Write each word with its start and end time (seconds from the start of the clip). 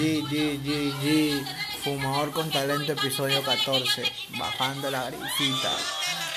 G, 0.00 0.24
G, 0.30 0.58
G, 0.64 0.92
G, 1.02 1.44
Fumador 1.84 2.32
con 2.32 2.50
Talento, 2.50 2.92
episodio 2.92 3.42
14, 3.42 4.10
bajando 4.38 4.90
la 4.90 5.10
grifita. 5.10 5.70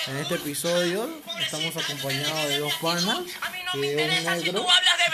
En 0.07 0.17
este 0.17 0.35
episodio 0.35 1.09
estamos 1.39 1.73
acompañados 1.77 2.49
de 2.49 2.59
dos 2.59 2.73
panas 2.81 3.19
y 3.73 3.79
de 3.79 4.03
un 4.03 4.25
negro 4.25 4.65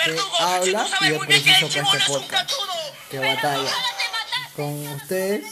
que 0.04 0.18
habla 0.40 0.88
y 1.02 1.06
es 1.14 1.20
preciso 1.20 1.68
para 1.68 1.82
este 1.98 2.12
podcast, 2.12 2.52
que 3.12 3.20
batalla. 3.20 3.70
Con 4.56 4.88
ustedes, 4.88 5.46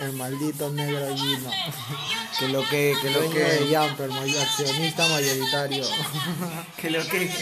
el 0.00 0.12
maldito 0.14 0.70
negro 0.70 1.16
Gino, 1.16 1.50
Que 2.40 2.48
lo 2.48 2.68
que, 2.68 2.94
que 3.00 3.10
lo 3.10 3.20
de 3.20 3.28
que, 3.30 3.76
Jumper, 3.76 4.08
mayor- 4.10 4.42
accionista 4.42 5.06
mayoritario. 5.06 5.84
que 6.76 6.90
lo 6.90 7.06
que. 7.06 7.32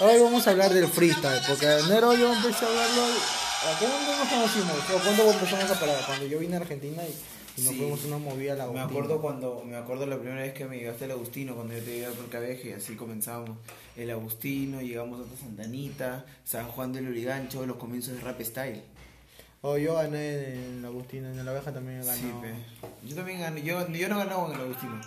Hoy 0.00 0.18
vamos 0.20 0.46
a 0.46 0.50
hablar 0.50 0.70
del 0.72 0.88
freestyle, 0.88 1.40
porque 1.46 1.66
en 1.66 1.78
enero 1.86 2.12
yo 2.14 2.30
empecé 2.32 2.64
a 2.64 2.68
hablarlo. 2.68 3.39
¿A 3.62 3.78
qué 3.78 3.86
momento 3.86 4.16
nos 4.16 4.28
conocimos? 4.28 4.78
¿O 4.90 5.02
cuándo 5.04 5.30
empezamos 5.32 5.70
a 5.70 5.78
parar? 5.80 6.02
Cuando 6.06 6.26
yo 6.26 6.38
vine 6.38 6.54
a 6.56 6.60
Argentina 6.60 7.02
y, 7.02 7.60
y 7.60 7.64
nos 7.64 7.72
Sí. 7.72 7.78
fuimos 7.78 8.04
una 8.06 8.16
movida 8.18 8.54
a 8.54 8.56
la 8.56 8.66
Me 8.68 8.80
acuerdo 8.80 9.20
cuando, 9.20 9.62
me 9.66 9.76
acuerdo 9.76 10.06
la 10.06 10.16
primera 10.18 10.40
vez 10.40 10.54
que 10.54 10.64
me 10.64 10.78
llevaste 10.78 11.04
el 11.04 11.10
Agustino, 11.10 11.54
cuando 11.54 11.74
yo 11.74 11.80
te 11.84 11.92
llevé 11.98 12.12
por 12.12 12.28
Cabeje, 12.30 12.70
y 12.70 12.72
así 12.72 12.94
comenzamos. 12.96 13.50
El 13.96 14.10
Agustino, 14.10 14.80
llegamos 14.80 15.20
hasta 15.20 15.36
Santanita, 15.44 16.24
San 16.44 16.68
Juan 16.68 16.92
del 16.92 17.08
Urigancho, 17.08 17.66
los 17.66 17.76
comienzos 17.76 18.14
de 18.14 18.20
Rap 18.22 18.40
Style. 18.40 18.82
O 19.62 19.76
yo 19.76 19.94
gané 19.96 20.54
en 20.54 20.80
la 20.80 20.88
Agustina, 20.88 21.28
en 21.30 21.44
la 21.44 21.50
abeja 21.50 21.70
también. 21.70 22.02
Sí, 22.02 22.32
pe. 22.40 22.54
Yo 23.06 23.14
también 23.14 23.40
gané, 23.40 23.62
yo, 23.62 23.86
yo 23.88 24.08
no 24.08 24.16
ganaba 24.18 24.46
en 24.48 24.54
el 24.54 24.60
Agustino. 24.62 24.98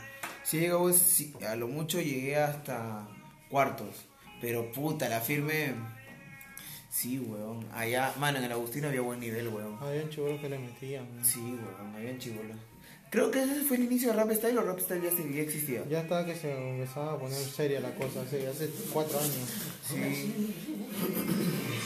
Sí, 0.44 0.68
sí, 0.94 1.34
a 1.48 1.56
lo 1.56 1.68
mucho 1.68 2.00
llegué 2.00 2.36
hasta 2.38 3.08
cuartos. 3.50 3.96
Pero 4.42 4.72
puta, 4.72 5.10
la 5.10 5.22
firme. 5.22 5.74
Sí, 6.94 7.18
weón. 7.18 7.66
Allá, 7.74 8.14
mano, 8.20 8.38
en 8.38 8.44
el 8.44 8.52
Agustino 8.52 8.88
había 8.88 9.02
buen 9.02 9.20
nivel, 9.20 9.48
weón. 9.48 9.80
Habían 9.82 10.10
chivolos 10.12 10.40
que 10.40 10.48
le 10.48 10.60
metían. 10.60 11.08
¿no? 11.18 11.26
Sí, 11.26 11.40
weón, 11.40 11.96
habían 11.96 12.20
chibolas. 12.20 12.56
Creo 13.10 13.32
que 13.32 13.42
ese 13.42 13.62
fue 13.64 13.78
el 13.78 13.86
inicio 13.86 14.10
de 14.10 14.16
Rap 14.16 14.32
Style 14.32 14.58
o 14.60 14.62
Rap 14.62 14.80
Style 14.80 15.02
ya, 15.02 15.42
existía. 15.42 15.84
Ya 15.90 16.02
estaba 16.02 16.24
que 16.24 16.36
se 16.36 16.52
empezaba 16.52 17.14
a 17.14 17.18
poner 17.18 17.38
seria 17.38 17.80
la 17.80 17.96
cosa, 17.96 18.22
hace, 18.22 18.48
hace 18.48 18.70
cuatro 18.92 19.18
años. 19.20 19.36
Sí. 19.88 20.54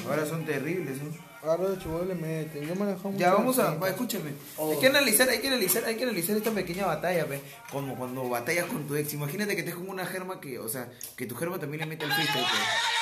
Ahora 0.09 0.25
son 0.25 0.45
terribles, 0.45 1.01
¿no? 1.01 1.09
Ahora 1.41 1.69
los 1.69 1.79
chivolos 1.79 2.07
le 2.07 2.15
meten. 2.15 2.67
Yo 2.67 2.75
mucho 2.75 3.13
Ya 3.17 3.33
vamos 3.33 3.59
a, 3.59 3.75
va, 3.75 3.89
escúchame. 3.89 4.31
Hay 4.59 4.77
que 4.77 4.87
analizar, 4.87 5.29
hay 5.29 5.39
que 5.39 5.47
analizar, 5.47 5.85
hay 5.85 5.95
que 5.95 6.03
analizar 6.03 6.35
esta 6.35 6.51
pequeña 6.51 6.85
batalla, 6.85 7.23
ve. 7.23 7.39
Como 7.71 7.95
cuando 7.95 8.27
batallas 8.27 8.65
con 8.65 8.85
tu 8.85 8.95
ex. 8.95 9.13
Imagínate 9.13 9.55
que 9.55 9.61
estés 9.61 9.75
con 9.75 9.89
una 9.89 10.05
germa 10.05 10.41
que, 10.41 10.59
o 10.59 10.67
sea, 10.67 10.89
que 11.15 11.25
tu 11.25 11.35
germa 11.35 11.59
también 11.59 11.81
le 11.81 11.87
mete 11.87 12.03
el 12.03 12.11
freestyle, 12.11 12.43
pe. 12.43 12.96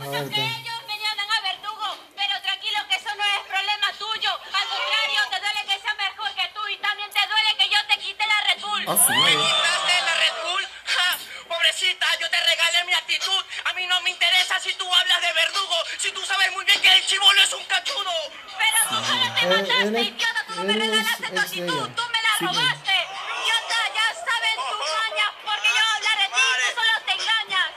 Pe. 0.00 0.06
Ellos 0.16 0.80
me 0.88 0.96
llaman 0.98 1.28
a 1.30 1.40
verdugo, 1.42 1.96
pero 2.16 2.40
tranquilo 2.42 2.78
que 2.88 2.94
eso 2.96 3.14
no 3.14 3.24
es 3.24 3.40
problema 3.46 3.92
tuyo. 3.98 4.30
Al 4.32 4.66
contrario, 4.68 5.20
te 5.30 5.40
duele 5.40 5.60
que 5.68 5.80
sea 5.80 5.94
mejor 5.94 6.34
que 6.34 6.48
tú 6.54 6.68
y 6.68 6.76
también 6.78 7.10
te 7.10 7.20
duele 7.26 7.56
que 7.58 7.68
yo 7.68 7.78
te 7.86 7.98
quite 7.98 8.24
la 8.26 8.40
Red 8.48 8.60
Bull. 8.62 8.84
Ah, 8.88 8.96
su 8.96 9.12
madre. 9.12 9.32
quitaste 9.36 10.02
la 10.06 10.14
Red 10.14 10.34
Bull? 10.44 10.68
Ja, 10.86 11.18
pobrecita, 11.48 12.06
yo 12.18 12.30
te 12.30 12.40
regalé 12.40 12.84
mi 12.84 12.94
actitud. 12.94 13.44
A 13.66 13.72
mí 13.74 13.86
no 13.86 14.00
me 14.00 14.10
interesa 14.10 14.58
si 14.60 14.72
tú 14.74 14.86
hablas 14.94 15.20
de 15.20 15.32
verdugo, 15.34 15.76
si 15.98 16.10
tú 16.12 16.24
sabes 16.24 16.50
muy 16.52 16.64
bien 16.64 16.80
que 16.80 16.88
el 16.96 17.04
chivolo 17.06 17.42
es 17.42 17.52
un 17.52 17.64
cachudo. 17.64 18.12
Pero 18.56 18.78
tú 18.88 19.04
solo 19.04 19.34
te 19.34 19.40
Eh, 19.40 19.46
mataste, 19.46 20.00
idiota, 20.00 20.44
tú 20.46 20.54
no 20.54 20.64
me 20.64 20.72
regalaste 20.72 21.28
tu 21.28 21.40
actitud, 21.40 21.88
tú 21.90 22.02
me 22.08 22.22
la 22.22 22.32
robaste. 22.40 22.96
Idiota, 23.40 23.78
ya 23.94 24.06
saben 24.16 24.56
tus 24.70 24.80
mañas, 24.96 25.30
porque 25.44 25.68
yo 25.68 25.82
hablaré 25.94 26.22
de 26.22 26.28
ti, 26.28 26.40
tú 26.40 26.80
solo 26.80 26.94
te 27.04 27.12
engañas. 27.12 27.68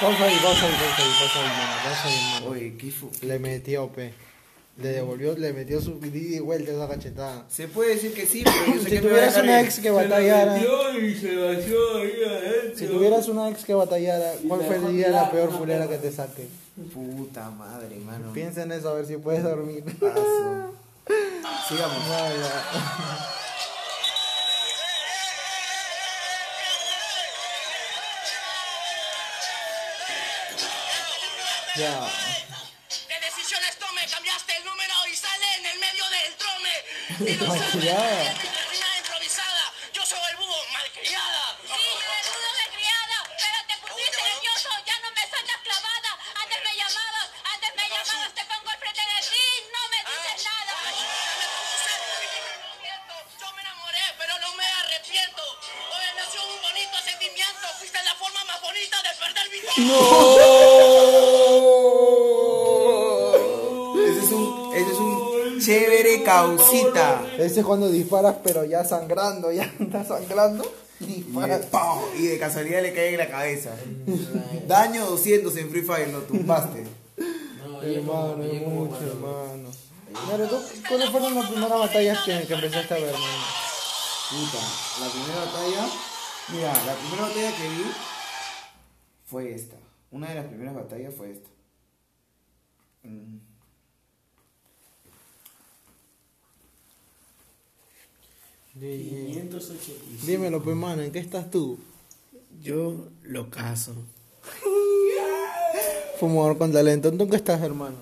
Pausa 0.00 0.24
ahí, 0.24 0.36
pausa 0.42 0.66
ahí, 0.66 0.72
pausa 0.74 1.02
ahí, 1.02 1.12
pausa 1.18 1.38
ahí, 1.40 1.48
mano, 1.48 1.82
pausa 1.84 2.08
ahí, 2.08 2.30
mano. 2.34 2.46
Oye, 2.50 2.74
¿qué 2.78 2.90
fu- 2.92 3.10
Le 3.22 3.38
metió, 3.38 3.88
pe. 3.92 4.14
Le 4.80 4.90
devolvió, 4.90 5.36
le 5.36 5.52
metió 5.52 5.80
su 5.80 5.98
ida 6.04 6.36
y 6.36 6.38
vuelta 6.38 6.70
esa 6.70 6.86
cachetada. 6.88 7.44
Se 7.50 7.66
puede 7.66 7.96
decir 7.96 8.14
que 8.14 8.26
sí, 8.26 8.44
pero 8.44 8.56
yo 8.66 8.72
sé 8.74 8.84
Si 8.84 8.90
que 8.96 9.00
tuvieras 9.00 9.36
una 9.36 9.58
el- 9.60 9.66
ex 9.66 9.80
que 9.80 9.90
batallara, 9.90 10.56
y 10.56 11.14
se 11.16 11.36
vació 11.36 11.96
ahí 11.96 12.12
adentro. 12.24 12.78
si 12.78 12.86
tuvieras 12.86 13.28
una 13.28 13.48
ex 13.48 13.64
que 13.64 13.74
batallara, 13.74 14.32
¿cuál 14.46 14.60
sería 14.68 15.08
la 15.08 15.30
peor 15.32 15.50
fulera 15.50 15.88
que 15.88 15.96
te 15.98 16.12
saque? 16.12 16.46
Puta 16.94 17.50
madre, 17.50 17.96
mano. 17.96 18.32
Piensa 18.32 18.62
en 18.62 18.70
eso 18.70 18.90
a 18.90 18.94
ver 18.94 19.06
si 19.06 19.16
puedes 19.16 19.42
dormir. 19.42 19.82
Paso. 19.98 20.72
Sigamos. 21.68 22.08
Vaya. 22.08 22.64
Ya. 31.76 32.08
trome. 37.26 37.78
Y 37.82 38.47
causita. 66.46 67.26
Ese 67.38 67.60
es 67.60 67.66
cuando 67.66 67.88
disparas, 67.88 68.36
pero 68.42 68.64
ya 68.64 68.84
sangrando, 68.84 69.52
ya 69.52 69.64
está 69.80 70.04
sangrando. 70.04 70.64
Y. 71.00 71.24
¡pau! 71.70 72.00
y 72.18 72.26
de 72.26 72.38
casualidad 72.38 72.82
le 72.82 72.92
cae 72.92 73.10
en 73.12 73.18
la 73.18 73.28
cabeza. 73.28 73.70
Daño 74.66 75.06
200 75.06 75.56
en 75.56 75.70
Free 75.70 75.82
Fire, 75.82 76.08
lo 76.08 76.22
tumbaste. 76.22 76.84
Hermano, 77.82 78.42
es 78.42 78.66
mucho, 78.66 78.98
hermano. 79.06 79.70
Mira, 80.26 80.48
¿tú, 80.48 80.56
¿cuáles 80.88 81.10
fueron 81.10 81.34
las 81.34 81.50
primeras 81.50 81.78
batallas 81.78 82.18
que, 82.24 82.46
que 82.46 82.54
empezaste 82.54 82.94
a 82.94 82.96
ver, 82.96 83.06
hermano? 83.06 83.44
Puta, 84.30 84.58
la 85.00 85.08
primera 85.10 85.44
batalla. 85.44 85.88
Mira, 86.52 86.72
la 86.86 86.94
primera 86.94 87.22
batalla 87.22 87.56
que 87.56 87.68
vi 87.68 87.84
fue 89.26 89.54
esta. 89.54 89.76
Una 90.10 90.30
de 90.30 90.34
las 90.34 90.46
primeras 90.46 90.74
batallas 90.74 91.14
fue 91.14 91.30
esta. 91.30 91.48
Mm. 93.02 93.38
Dímelo, 100.24 100.62
pues, 100.62 100.76
mano, 100.76 101.02
¿en 101.02 101.10
qué 101.10 101.18
estás 101.18 101.50
tú? 101.50 101.80
Yo 102.62 103.08
lo 103.22 103.50
caso. 103.50 103.92
Fumador 106.20 106.56
con 106.58 106.72
talento. 106.72 107.08
¿En 107.08 107.30
qué 107.30 107.36
estás, 107.36 107.60
hermano? 107.62 107.96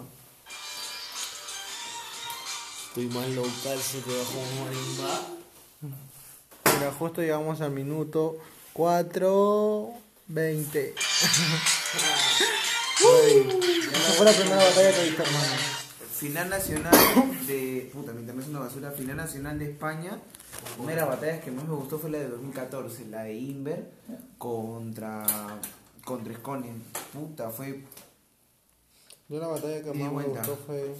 Estoy 2.89 3.07
más 3.07 3.29
local, 3.31 3.79
se 3.79 4.01
te 4.01 4.11
bajó 4.11 4.39
un 4.39 4.65
marimba. 4.65 5.29
Mira, 6.65 6.91
justo 6.93 7.21
llegamos 7.21 7.61
al 7.61 7.71
minuto 7.71 8.39
4.20. 8.75 10.95
Esa 10.95 11.05
fue 14.17 14.25
la 14.25 14.33
primera 14.33 14.57
batalla 14.57 14.95
que 14.95 15.05
viste, 15.05 15.23
hermano. 15.23 15.76
Final 16.19 16.49
nacional 16.49 16.95
de. 17.47 17.91
Puta, 17.93 18.13
mi 18.13 18.21
internet 18.21 18.45
es 18.45 18.51
una 18.51 18.61
basura. 18.61 18.91
Final 18.91 19.17
nacional 19.19 19.59
de 19.59 19.67
España. 19.67 20.19
Una 20.79 20.93
de 20.93 20.97
las 20.97 21.09
batallas 21.09 21.45
que 21.45 21.51
más 21.51 21.69
me 21.69 21.75
gustó 21.75 21.99
fue 21.99 22.11
la 22.11 22.19
de 22.19 22.29
2014, 22.29 23.07
la 23.07 23.25
de 23.25 23.35
Inver 23.35 23.91
contra. 24.39 25.27
contra 26.07 26.35
Sconen. 26.35 26.83
Puta, 27.13 27.51
fue. 27.51 27.83
Yo 29.29 29.39
la 29.39 29.49
batalla 29.49 29.83
que 29.83 29.93
más 29.93 30.13
me 30.13 30.23
gustó 30.23 30.57
fue 30.67 30.95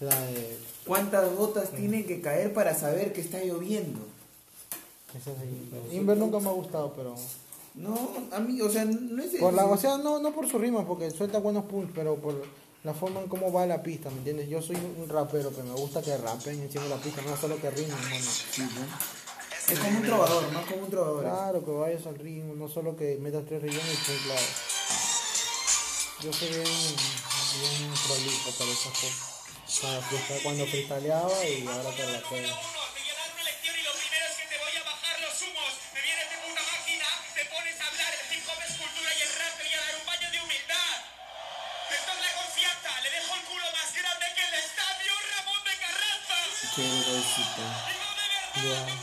la 0.00 0.20
de... 0.20 0.58
¿Cuántas 0.84 1.34
gotas 1.34 1.70
tienen 1.70 2.04
que 2.04 2.20
caer 2.20 2.52
para 2.52 2.74
saber 2.74 3.12
que 3.12 3.20
está 3.20 3.42
lloviendo? 3.42 4.00
Esa 5.16 5.32
de 5.34 5.46
Inver. 5.46 5.94
Inver 5.94 6.16
nunca 6.18 6.38
me 6.38 6.48
ha 6.48 6.52
gustado, 6.52 6.92
pero... 6.94 7.14
No, 7.74 7.96
a 8.32 8.40
mí, 8.40 8.60
o 8.60 8.68
sea, 8.68 8.84
no 8.84 9.22
es. 9.22 9.36
Por 9.36 9.54
la, 9.54 9.64
o 9.66 9.76
sea, 9.76 9.98
no, 9.98 10.18
no 10.18 10.32
por 10.32 10.48
su 10.48 10.58
rima, 10.58 10.84
porque 10.84 11.12
suelta 11.12 11.38
buenos 11.38 11.64
punch, 11.66 11.92
pero 11.94 12.16
por 12.16 12.42
la 12.88 12.94
forma 12.94 13.20
en 13.20 13.28
cómo 13.28 13.52
va 13.52 13.66
la 13.66 13.82
pista, 13.82 14.08
¿me 14.08 14.16
entiendes? 14.16 14.48
Yo 14.48 14.62
soy 14.62 14.76
un 14.76 15.06
rapero 15.10 15.54
que 15.54 15.62
me 15.62 15.72
gusta 15.74 16.00
que 16.00 16.16
rapen 16.16 16.58
encima 16.62 16.84
de 16.84 16.88
la 16.90 16.96
pista, 16.96 17.20
no 17.20 17.36
solo 17.36 17.60
que 17.60 17.70
rimen, 17.70 17.92
hermano. 17.92 18.30
Sí, 18.50 18.62
¿no? 18.62 19.74
Es 19.74 19.78
como 19.78 19.98
un 19.98 20.04
trovador, 20.06 20.52
más 20.52 20.64
como 20.64 20.82
un 20.84 20.90
trovador. 20.90 21.22
Claro, 21.22 21.62
que 21.66 21.70
vayas 21.70 22.06
al 22.06 22.14
ritmo, 22.18 22.54
no 22.54 22.66
solo 22.66 22.96
que 22.96 23.18
metas 23.20 23.44
tres 23.46 23.60
rellenos 23.60 23.84
y 23.84 24.24
claro. 24.24 24.46
Yo 26.22 26.32
soy 26.32 26.48
bien, 26.48 26.64
bien 26.64 27.92
prolijo 28.06 28.50
para 28.58 28.70
esas 28.70 28.92
cosas. 28.98 29.82
Para 29.82 30.00
freestyle- 30.00 30.42
cuando 30.42 30.66
freestyleaba 30.66 31.44
y 31.44 31.66
ahora 31.66 31.90
te 31.94 32.06
la 32.10 32.22
pego. 32.22 32.48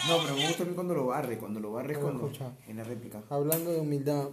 No, 0.08 0.18
pero 0.24 0.36
me 0.36 0.48
gusta 0.48 0.64
a 0.64 0.66
mí 0.66 0.74
cuando 0.76 0.94
lo 0.94 1.06
barre, 1.08 1.38
cuando 1.38 1.60
lo 1.60 1.72
barre 1.72 1.94
es 1.94 2.00
cuando 2.00 2.30
en 2.68 2.78
la 2.78 2.84
réplica. 2.84 3.22
Hablando 3.30 3.72
de 3.72 3.80
humildad, 3.80 4.30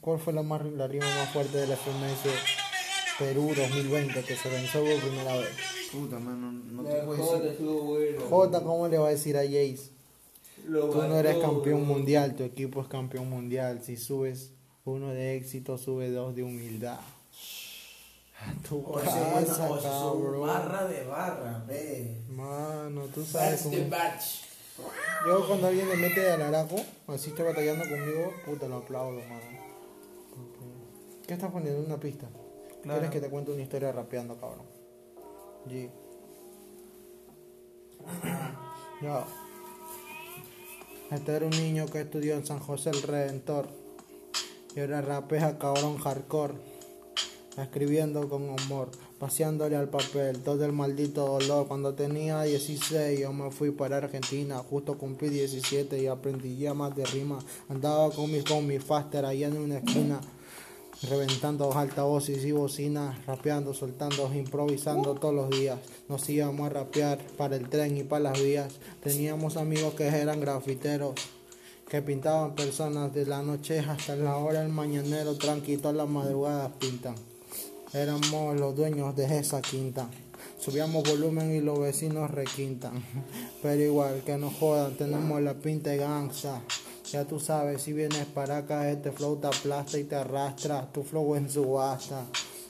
¿cuál 0.00 0.18
fue 0.18 0.32
la, 0.32 0.42
más, 0.42 0.64
la 0.64 0.86
rima 0.86 1.06
más 1.06 1.30
fuerte 1.30 1.58
de 1.58 1.66
la 1.66 1.76
FMS 1.76 3.18
Perú 3.18 3.52
2020 3.56 4.22
que 4.24 4.36
se 4.36 4.50
lanzó 4.52 4.80
por 4.80 5.00
primera 5.00 5.36
vez? 5.36 5.50
Puta, 5.92 6.18
mano, 6.18 6.52
no 6.52 6.82
te 6.82 6.94
puedo 7.02 7.22
Jota 7.22 7.44
decir. 7.44 7.66
bueno. 7.66 8.20
Jota, 8.28 8.62
¿cómo 8.62 8.88
le 8.88 8.98
va 8.98 9.06
a 9.08 9.10
decir 9.10 9.36
a 9.38 9.42
Jace? 9.42 9.90
Lo 10.66 10.90
Tú 10.90 10.98
no 11.02 11.16
eres 11.18 11.38
campeón 11.38 11.86
bro. 11.86 11.94
mundial, 11.94 12.34
tu 12.36 12.42
equipo 12.42 12.82
es 12.82 12.88
campeón 12.88 13.30
mundial. 13.30 13.80
Si 13.82 13.96
subes 13.96 14.52
uno 14.84 15.08
de 15.08 15.36
éxito, 15.36 15.78
sube 15.78 16.10
dos 16.10 16.34
de 16.34 16.42
humildad. 16.42 16.98
Tu 18.68 18.76
O 18.78 18.92
casa, 18.94 19.70
o 19.70 19.82
cabrón. 19.82 20.46
barra 20.46 20.84
de 20.86 21.04
barra, 21.04 21.64
ve. 21.66 22.22
Mano, 22.28 23.02
tú 23.14 23.24
sabes 23.24 23.62
cómo... 23.62 23.88
batch. 23.88 24.42
Yo 25.26 25.46
cuando 25.46 25.66
alguien 25.66 25.88
le 25.88 25.96
mete 25.96 26.30
al 26.30 26.42
araco, 26.42 26.76
así 27.08 27.30
está 27.30 27.42
batallando 27.42 27.84
conmigo, 27.88 28.32
puta, 28.44 28.68
lo 28.68 28.76
aplaudo, 28.76 29.18
mano. 29.20 29.58
¿Qué 31.26 31.34
estás 31.34 31.50
poniendo? 31.50 31.84
Una 31.84 31.98
pista. 31.98 32.28
Claro. 32.82 33.00
¿Quieres 33.00 33.10
que 33.10 33.20
te 33.20 33.28
cuente 33.28 33.50
una 33.52 33.62
historia 33.62 33.92
rapeando, 33.92 34.38
cabrón? 34.40 34.66
G. 35.68 35.90
Ya. 39.02 39.24
Este 41.12 41.36
era 41.36 41.44
un 41.46 41.52
niño 41.52 41.86
que 41.86 42.00
estudió 42.00 42.34
en 42.34 42.44
San 42.44 42.58
José 42.58 42.90
el 42.90 43.00
Redentor. 43.02 43.68
Y 44.74 44.80
ahora 44.80 45.00
rapea 45.02 45.56
cabrón 45.58 45.98
hardcore. 45.98 46.54
Escribiendo 47.60 48.28
con 48.28 48.48
amor, 48.56 48.88
paseándole 49.18 49.74
al 49.74 49.88
papel 49.88 50.38
todo 50.44 50.64
el 50.64 50.72
maldito 50.72 51.26
dolor. 51.26 51.66
Cuando 51.66 51.92
tenía 51.92 52.42
16 52.42 53.18
yo 53.18 53.32
me 53.32 53.50
fui 53.50 53.72
para 53.72 53.96
Argentina, 53.96 54.58
justo 54.58 54.96
cumplí 54.96 55.28
17 55.28 56.00
y 56.00 56.06
aprendí 56.06 56.56
ya 56.56 56.72
más 56.72 56.94
de 56.94 57.04
rima. 57.04 57.40
Andaba 57.68 58.12
con 58.12 58.30
mi, 58.30 58.42
con 58.42 58.64
mi 58.64 58.78
faster 58.78 59.24
allá 59.24 59.48
en 59.48 59.56
una 59.56 59.78
esquina, 59.78 60.20
reventando 61.10 61.72
altavoces 61.76 62.44
y 62.44 62.52
bocinas, 62.52 63.26
rapeando, 63.26 63.74
soltando, 63.74 64.32
improvisando 64.32 65.16
todos 65.16 65.34
los 65.34 65.50
días. 65.50 65.80
Nos 66.08 66.28
íbamos 66.28 66.64
a 66.66 66.74
rapear 66.74 67.18
para 67.36 67.56
el 67.56 67.68
tren 67.68 67.96
y 67.96 68.04
para 68.04 68.30
las 68.30 68.40
vías. 68.40 68.72
Teníamos 69.02 69.56
amigos 69.56 69.94
que 69.94 70.06
eran 70.06 70.40
grafiteros 70.40 71.14
que 71.88 72.02
pintaban 72.02 72.54
personas 72.54 73.12
de 73.14 73.26
la 73.26 73.42
noche 73.42 73.80
hasta 73.80 74.14
la 74.14 74.36
hora 74.36 74.60
del 74.60 74.68
mañanero, 74.68 75.36
tranqui, 75.36 75.78
todas 75.78 75.96
las 75.96 76.08
madrugadas 76.08 76.70
pintan. 76.78 77.14
Éramos 77.92 78.60
los 78.60 78.76
dueños 78.76 79.16
de 79.16 79.38
esa 79.38 79.62
quinta. 79.62 80.10
Subíamos 80.58 81.08
volumen 81.08 81.54
y 81.54 81.60
los 81.60 81.78
vecinos 81.78 82.30
requintan. 82.30 83.02
Pero 83.62 83.82
igual 83.82 84.22
que 84.26 84.36
nos 84.36 84.54
jodan, 84.54 84.94
tenemos 84.94 85.40
la 85.40 85.54
pinta 85.54 85.90
de 85.90 85.96
gangsta. 85.96 86.60
Ya 87.10 87.24
tú 87.24 87.40
sabes, 87.40 87.80
si 87.80 87.94
vienes 87.94 88.26
para 88.26 88.58
acá, 88.58 88.90
este 88.90 89.10
flow 89.10 89.36
te 89.36 89.46
aplasta 89.46 89.98
y 89.98 90.04
te 90.04 90.16
arrastra. 90.16 90.86
Tu 90.92 91.02
flow 91.02 91.34
en 91.36 91.48
subasta. 91.48 92.26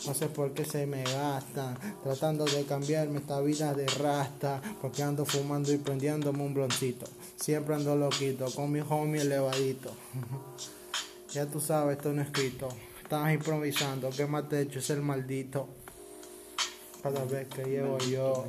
No 0.07 0.15
sé 0.15 0.29
por 0.29 0.55
qué 0.55 0.65
se 0.65 0.87
me 0.87 1.03
gastan. 1.03 1.77
Tratando 2.05 2.45
de 2.45 2.63
cambiarme 2.63 3.19
esta 3.19 3.41
vida 3.41 3.75
de 3.75 3.87
rasta. 3.89 4.63
Porque 4.81 5.03
ando 5.03 5.25
fumando 5.25 5.73
y 5.73 5.79
prendiéndome 5.79 6.45
un 6.45 6.55
bloncito. 6.55 7.07
Siempre 7.35 7.75
ando 7.75 7.97
loquito, 7.97 8.47
con 8.55 8.71
mi 8.71 8.81
homie 8.81 9.23
elevadito. 9.23 9.91
Ya 11.31 11.45
tú 11.45 11.61
sabes, 11.61 11.99
esto 11.99 12.11
no 12.11 12.23
es 12.23 12.29
escrito. 12.29 12.71
Estás 13.09 13.33
improvisando, 13.33 14.11
¿qué 14.11 14.27
más 14.27 14.51
te 14.51 14.59
he 14.59 14.61
hecho? 14.65 14.81
Es 14.81 14.91
el 14.91 15.01
maldito. 15.01 15.67
Cada 17.03 17.25
vez 17.25 17.49
que 17.49 17.65
llego 17.65 17.97
yo. 18.01 18.45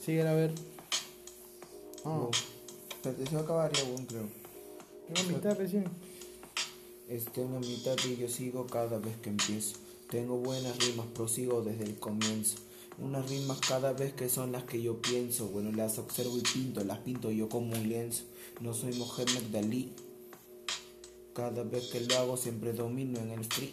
Sigue 0.00 0.22
a 0.22 0.34
ver. 0.34 0.54
Ah, 2.04 2.28
Espérate, 2.90 3.26
se 3.26 3.34
va 3.34 3.40
a 3.40 3.42
acabar 3.42 3.72
creo. 3.72 4.28
una 5.08 5.22
mitad 5.24 5.58
recién. 5.58 5.86
Este 7.08 7.42
en 7.42 7.54
la 7.54 7.58
mitad 7.58 7.96
y 8.08 8.18
yo 8.18 8.28
sigo 8.28 8.68
cada 8.68 9.00
vez 9.00 9.16
que 9.16 9.30
empiezo. 9.30 9.78
Tengo 10.08 10.36
buenas 10.36 10.78
rimas, 10.78 11.06
prosigo 11.06 11.60
desde 11.62 11.86
el 11.86 11.98
comienzo. 11.98 12.58
Unas 12.98 13.28
rimas 13.28 13.58
cada 13.58 13.94
vez 13.94 14.12
que 14.12 14.28
son 14.28 14.52
las 14.52 14.62
que 14.62 14.80
yo 14.80 15.02
pienso. 15.02 15.48
Bueno, 15.48 15.72
las 15.72 15.98
observo 15.98 16.38
y 16.38 16.42
pinto, 16.42 16.84
las 16.84 16.98
pinto 16.98 17.32
yo 17.32 17.48
como 17.48 17.72
un 17.72 17.88
lienzo. 17.88 18.22
No 18.60 18.74
soy 18.74 18.92
Mohamed 18.94 19.42
Dalí. 19.50 19.92
Cada 21.38 21.62
vez 21.62 21.86
que 21.86 22.00
lo 22.00 22.16
hago 22.16 22.36
siempre 22.36 22.72
domino 22.72 23.20
en 23.20 23.30
el 23.30 23.44
free. 23.44 23.72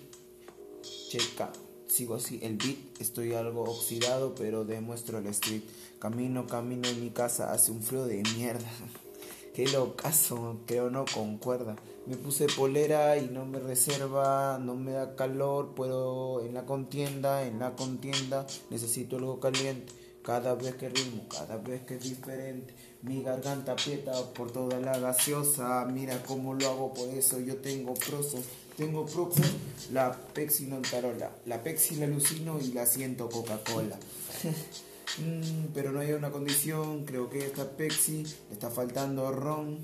Checa, 1.09 1.51
sigo 1.87 2.13
así 2.13 2.39
el 2.43 2.57
beat. 2.57 2.77
Estoy 3.01 3.33
algo 3.33 3.63
oxidado, 3.63 4.35
pero 4.35 4.65
demuestro 4.65 5.17
el 5.17 5.25
street. 5.25 5.63
Camino, 5.97 6.45
camino 6.45 6.87
en 6.87 7.01
mi 7.01 7.09
casa, 7.09 7.51
hace 7.51 7.71
un 7.71 7.81
frío 7.81 8.05
de 8.05 8.21
mierda. 8.35 8.69
Qué 9.55 9.67
locazo, 9.69 10.59
creo 10.67 10.91
no 10.91 11.05
concuerda. 11.11 11.75
Me 12.05 12.17
puse 12.17 12.45
polera 12.45 13.17
y 13.17 13.29
no 13.29 13.47
me 13.47 13.57
reserva, 13.57 14.59
no 14.59 14.75
me 14.75 14.91
da 14.91 15.15
calor, 15.15 15.73
puedo 15.73 16.45
en 16.45 16.53
la 16.53 16.67
contienda, 16.67 17.47
en 17.47 17.57
la 17.57 17.75
contienda, 17.75 18.45
necesito 18.69 19.17
algo 19.17 19.39
caliente. 19.39 19.91
Cada 20.21 20.53
vez 20.53 20.75
que 20.75 20.89
ritmo, 20.89 21.27
cada 21.29 21.57
vez 21.57 21.81
que 21.81 21.95
es 21.95 22.03
diferente. 22.03 22.75
Mi 23.05 23.21
garganta 23.21 23.73
aprieta 23.73 24.11
por 24.33 24.51
toda 24.51 24.79
la 24.79 24.97
gaseosa. 24.97 25.85
Mira 25.85 26.21
cómo 26.23 26.53
lo 26.55 26.67
hago, 26.67 26.93
por 26.93 27.07
eso 27.09 27.39
yo 27.39 27.57
tengo 27.57 27.93
prosos. 27.93 28.43
Tengo 28.75 29.05
proxos, 29.05 29.53
la 29.93 30.11
Pepsi 30.11 30.65
no 30.65 30.81
tarola. 30.81 31.31
La 31.45 31.63
Pepsi 31.63 31.95
la 31.95 32.05
alucino 32.05 32.59
y 32.59 32.73
la 32.73 32.85
siento 32.85 33.29
Coca-Cola. 33.29 33.97
Mm, 35.17 35.67
pero 35.73 35.91
no 35.91 36.01
hay 36.01 36.11
una 36.11 36.29
condición, 36.29 37.05
creo 37.05 37.29
que 37.29 37.45
esta 37.45 37.77
Pepsi 37.77 38.23
le 38.23 38.53
está 38.53 38.69
faltando 38.69 39.31
ron. 39.31 39.77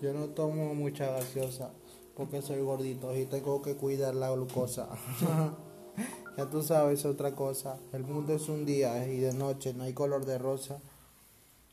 Yo 0.00 0.12
no 0.12 0.26
tomo 0.26 0.74
mucha 0.74 1.10
gaseosa 1.10 1.72
porque 2.14 2.40
soy 2.40 2.60
gordito 2.60 3.16
y 3.16 3.24
tengo 3.24 3.62
que 3.62 3.74
cuidar 3.74 4.14
la 4.14 4.30
glucosa. 4.30 4.88
ya 6.36 6.48
tú 6.48 6.62
sabes 6.62 7.04
otra 7.04 7.34
cosa. 7.34 7.78
El 7.92 8.04
mundo 8.04 8.34
es 8.34 8.48
un 8.48 8.64
día 8.64 9.06
y 9.06 9.18
de 9.18 9.32
noche 9.32 9.74
no 9.74 9.84
hay 9.84 9.92
color 9.92 10.24
de 10.24 10.38
rosa. 10.38 10.80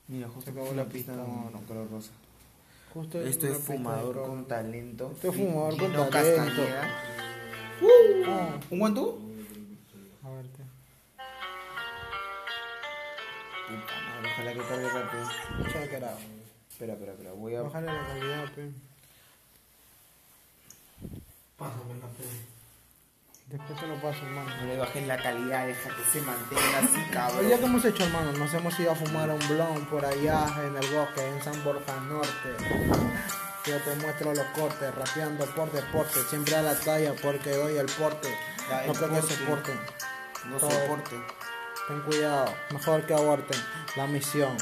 Mira, 0.08 0.30
justo 0.30 0.52
acabó 0.52 0.74
la 0.74 0.86
pista, 0.86 1.12
no, 1.14 1.28
no. 1.28 1.50
no, 1.52 1.62
color 1.68 1.90
rosa. 1.92 2.12
Justo 2.94 3.22
Esto 3.22 3.46
una 3.46 3.56
es 3.56 3.64
fumador 3.64 4.24
con 4.24 4.46
talento. 4.46 5.12
Esto 5.14 5.30
es 5.30 5.36
fumador 5.36 5.78
con 5.78 5.92
Gino 5.92 6.08
talento. 6.08 6.62
Ah, 8.26 8.60
¿Un 8.72 8.80
guantú? 8.80 9.20
a 10.24 10.30
verte. 10.30 10.64
Puta 13.68 13.94
madre, 14.02 14.32
ojalá 14.32 14.54
que 14.54 14.60
cargue 14.60 14.90
rápido. 14.90 15.88
Que 15.90 15.96
era. 15.96 16.18
Espera, 16.70 16.94
espera, 16.94 17.12
espera. 17.12 17.34
Voy 17.34 17.56
a. 17.56 17.62
Bájale 17.64 17.88
la 17.88 18.08
calidad, 18.08 18.54
pe. 18.54 18.72
Pásame 21.58 22.00
café. 22.00 22.57
Después 23.48 23.80
te 23.80 23.88
lo 23.88 23.96
paso, 23.96 24.26
hermano. 24.26 24.50
No 24.62 24.68
le 24.68 24.78
bajes 24.78 25.08
la 25.08 25.18
calidad, 25.18 25.66
deja 25.68 25.90
que 25.96 26.04
se 26.12 26.22
mantenga 26.22 26.80
así, 26.80 27.02
cabrón. 27.14 27.48
ya 27.48 27.58
que 27.58 27.66
hemos 27.66 27.86
hecho, 27.86 28.04
hermano, 28.04 28.32
nos 28.34 28.54
hemos 28.54 28.78
ido 28.80 28.92
a 28.92 28.96
fumar 28.96 29.30
un 29.30 29.48
blond 29.48 29.88
por 29.90 30.06
allá 30.06 30.46
en 30.66 30.76
el 30.76 30.88
bosque, 30.94 31.26
en 31.28 31.42
San 31.42 31.64
Borja 31.64 31.96
Norte. 32.02 32.56
Yo 33.66 33.78
te 33.82 33.96
muestro 33.98 34.34
los 34.34 34.46
cortes, 34.48 34.94
rapeando 34.96 35.46
por 35.48 35.72
deporte, 35.72 36.20
siempre 36.30 36.56
a 36.56 36.62
la 36.62 36.76
talla 36.80 37.14
porque 37.22 37.52
doy 37.52 37.78
el 37.78 37.86
porte. 37.86 38.30
Ya, 38.70 38.82
el 38.82 38.88
No 38.88 38.94
creo 38.94 39.10
que 39.10 39.22
se 39.22 39.36
porte. 39.46 39.72
porten. 39.74 39.80
No 40.50 40.58
Todo. 40.58 40.72
soporte. 40.72 41.16
Ten 41.88 42.02
cuidado, 42.02 42.54
mejor 42.72 43.06
que 43.06 43.14
aborten 43.14 43.60
la 43.96 44.08
misión. 44.08 44.58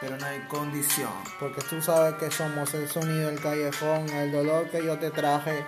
Pero 0.00 0.16
no 0.16 0.26
hay 0.26 0.40
condición. 0.48 1.12
Porque 1.38 1.60
tú 1.62 1.80
sabes 1.80 2.14
que 2.14 2.30
somos 2.32 2.74
el 2.74 2.88
sonido 2.88 3.28
del 3.28 3.40
callejón, 3.40 4.08
el 4.08 4.32
dolor 4.32 4.68
que 4.70 4.84
yo 4.84 4.98
te 4.98 5.10
traje. 5.12 5.64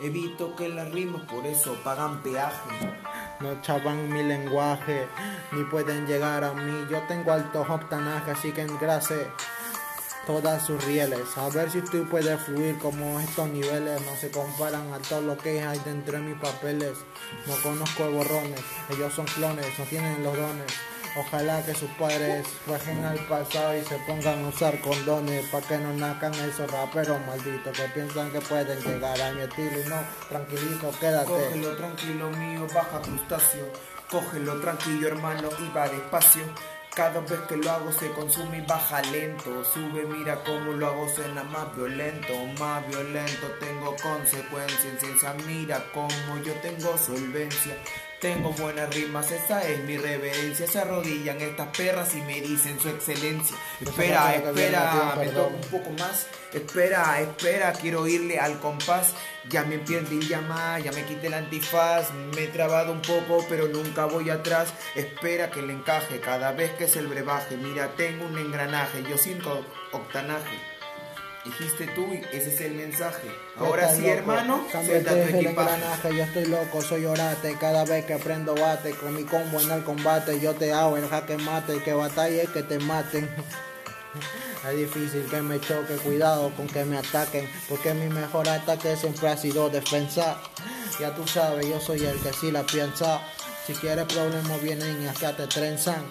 Evito 0.00 0.54
que 0.54 0.68
las 0.68 0.92
rimas, 0.92 1.22
por 1.22 1.44
eso 1.44 1.74
pagan 1.82 2.22
peaje. 2.22 2.70
No 3.40 3.60
chapan 3.62 4.08
mi 4.12 4.22
lenguaje, 4.22 5.08
ni 5.50 5.64
pueden 5.64 6.06
llegar 6.06 6.44
a 6.44 6.52
mí. 6.52 6.86
Yo 6.88 7.02
tengo 7.08 7.32
alto 7.32 7.62
octanaje, 7.68 8.30
así 8.30 8.52
que 8.52 8.62
engrase 8.62 9.26
todas 10.24 10.64
sus 10.64 10.84
rieles. 10.84 11.36
A 11.36 11.48
ver 11.48 11.68
si 11.68 11.80
tú 11.80 12.06
puedes 12.08 12.40
fluir 12.42 12.78
como 12.78 13.18
estos 13.18 13.48
niveles. 13.48 14.00
No 14.06 14.14
se 14.14 14.30
comparan 14.30 14.92
a 14.92 14.98
todo 14.98 15.22
lo 15.22 15.36
que 15.36 15.62
hay 15.62 15.80
dentro 15.80 16.12
de 16.12 16.20
mis 16.20 16.40
papeles. 16.40 16.96
No 17.48 17.54
conozco 17.62 18.08
borrones, 18.08 18.60
ellos 18.90 19.12
son 19.12 19.26
clones, 19.26 19.66
no 19.78 19.84
tienen 19.86 20.22
los 20.22 20.36
dones. 20.36 20.72
Ojalá 21.18 21.64
que 21.64 21.74
sus 21.74 21.90
padres 21.90 22.46
bajen 22.66 23.04
al 23.04 23.18
pasado 23.26 23.76
y 23.76 23.84
se 23.84 23.96
pongan 24.06 24.44
a 24.44 24.48
usar 24.48 24.80
condones 24.80 25.44
para 25.46 25.66
que 25.66 25.78
no 25.78 25.92
nazcan 25.94 26.32
esos 26.34 26.70
raperos 26.70 27.18
malditos 27.26 27.76
que 27.76 27.88
piensan 27.88 28.30
que 28.30 28.40
pueden 28.40 28.78
llegar 28.80 29.20
a 29.20 29.32
mi 29.32 29.40
estilo 29.40 29.80
y 29.80 29.88
no, 29.88 29.96
tranquilito, 30.28 30.92
quédate. 31.00 31.26
Cógelo 31.26 31.76
tranquilo 31.76 32.30
mío, 32.30 32.66
baja 32.72 33.02
crustáceo. 33.02 33.66
Cógelo 34.08 34.60
tranquilo 34.60 35.08
hermano 35.08 35.48
y 35.58 35.76
va 35.76 35.88
despacio. 35.88 36.44
Cada 36.94 37.20
vez 37.20 37.40
que 37.48 37.56
lo 37.56 37.70
hago 37.70 37.90
se 37.90 38.10
consume 38.12 38.58
y 38.58 38.60
baja 38.60 39.02
lento. 39.02 39.64
Sube, 39.64 40.04
mira 40.06 40.36
cómo 40.44 40.72
lo 40.72 40.86
hago, 40.86 41.08
suena 41.08 41.42
más 41.42 41.74
violento, 41.74 42.32
más 42.60 42.86
violento. 42.86 43.46
Tengo 43.58 43.94
consecuencias 44.02 45.02
en 45.02 45.46
mira 45.46 45.84
cómo 45.92 46.42
yo 46.44 46.52
tengo 46.62 46.96
solvencia. 46.96 47.76
Tengo 48.20 48.50
buenas 48.50 48.92
rimas, 48.92 49.30
esa 49.30 49.62
es 49.62 49.84
mi 49.84 49.96
reverencia. 49.96 50.66
Se 50.66 50.80
arrodillan 50.80 51.40
estas 51.40 51.68
perras 51.76 52.16
y 52.16 52.20
me 52.22 52.40
dicen 52.40 52.80
su 52.80 52.88
excelencia. 52.88 53.56
Espera, 53.80 54.34
espera, 54.34 55.14
me 55.16 55.26
toca 55.26 55.54
un 55.54 55.60
poco 55.70 55.90
más. 55.90 56.26
Espera, 56.52 57.20
espera, 57.20 57.72
quiero 57.74 58.08
irle 58.08 58.40
al 58.40 58.58
compás. 58.58 59.14
Ya 59.48 59.62
me 59.62 59.78
perdí 59.78 60.26
ya 60.26 60.40
más, 60.40 60.82
ya 60.82 60.90
me 60.90 61.04
quité 61.04 61.28
el 61.28 61.34
antifaz. 61.34 62.12
Me 62.34 62.44
he 62.44 62.48
trabado 62.48 62.90
un 62.90 63.02
poco, 63.02 63.46
pero 63.48 63.68
nunca 63.68 64.06
voy 64.06 64.30
atrás. 64.30 64.74
Espera 64.96 65.52
que 65.52 65.62
le 65.62 65.72
encaje 65.72 66.18
cada 66.18 66.50
vez 66.50 66.72
que 66.72 66.84
es 66.84 66.96
el 66.96 67.06
brebaje. 67.06 67.56
Mira, 67.56 67.94
tengo 67.96 68.26
un 68.26 68.36
engranaje, 68.36 69.04
yo 69.08 69.16
siento 69.16 69.64
octanaje. 69.92 70.67
Dijiste 71.48 71.86
tú 71.94 72.12
y 72.12 72.18
ese 72.36 72.54
es 72.54 72.60
el 72.60 72.74
mensaje. 72.74 73.26
Ahora 73.56 73.88
sí, 73.94 74.02
loco, 74.02 74.12
hermano, 74.12 74.66
suelta 74.70 75.12
tu 75.12 75.16
el 75.16 75.34
equipaje. 75.34 75.48
engranaje, 75.48 76.16
yo 76.16 76.24
estoy 76.24 76.44
loco, 76.44 76.82
soy 76.82 77.06
orate, 77.06 77.56
cada 77.58 77.86
vez 77.86 78.04
que 78.04 78.16
prendo 78.16 78.54
bate, 78.54 78.90
con 78.90 79.14
mi 79.14 79.24
combo 79.24 79.58
en 79.58 79.70
el 79.70 79.82
combate, 79.82 80.38
yo 80.40 80.52
te 80.54 80.74
hago 80.74 80.98
el 80.98 81.08
jaque 81.08 81.38
mate, 81.38 81.82
que 81.82 81.94
batalle 81.94 82.46
que 82.52 82.62
te 82.62 82.78
maten. 82.78 83.28
Es 84.68 84.76
difícil 84.76 85.24
que 85.30 85.40
me 85.40 85.60
choque, 85.60 85.94
cuidado 85.96 86.50
con 86.54 86.66
que 86.66 86.84
me 86.84 86.98
ataquen, 86.98 87.48
porque 87.68 87.94
mi 87.94 88.08
mejor 88.08 88.48
ataque 88.48 88.96
siempre 88.96 89.28
ha 89.28 89.36
sido 89.36 89.70
defensa. 89.70 90.36
Ya 90.98 91.14
tú 91.14 91.26
sabes, 91.26 91.66
yo 91.66 91.80
soy 91.80 92.04
el 92.04 92.18
que 92.18 92.32
sí 92.32 92.50
la 92.50 92.64
piensa. 92.64 93.22
Si 93.66 93.72
quieres 93.74 94.04
problemas 94.06 94.60
vienen 94.60 95.02
y 95.02 95.06
acá 95.06 95.34
te 95.36 95.46
trenzan. 95.46 96.02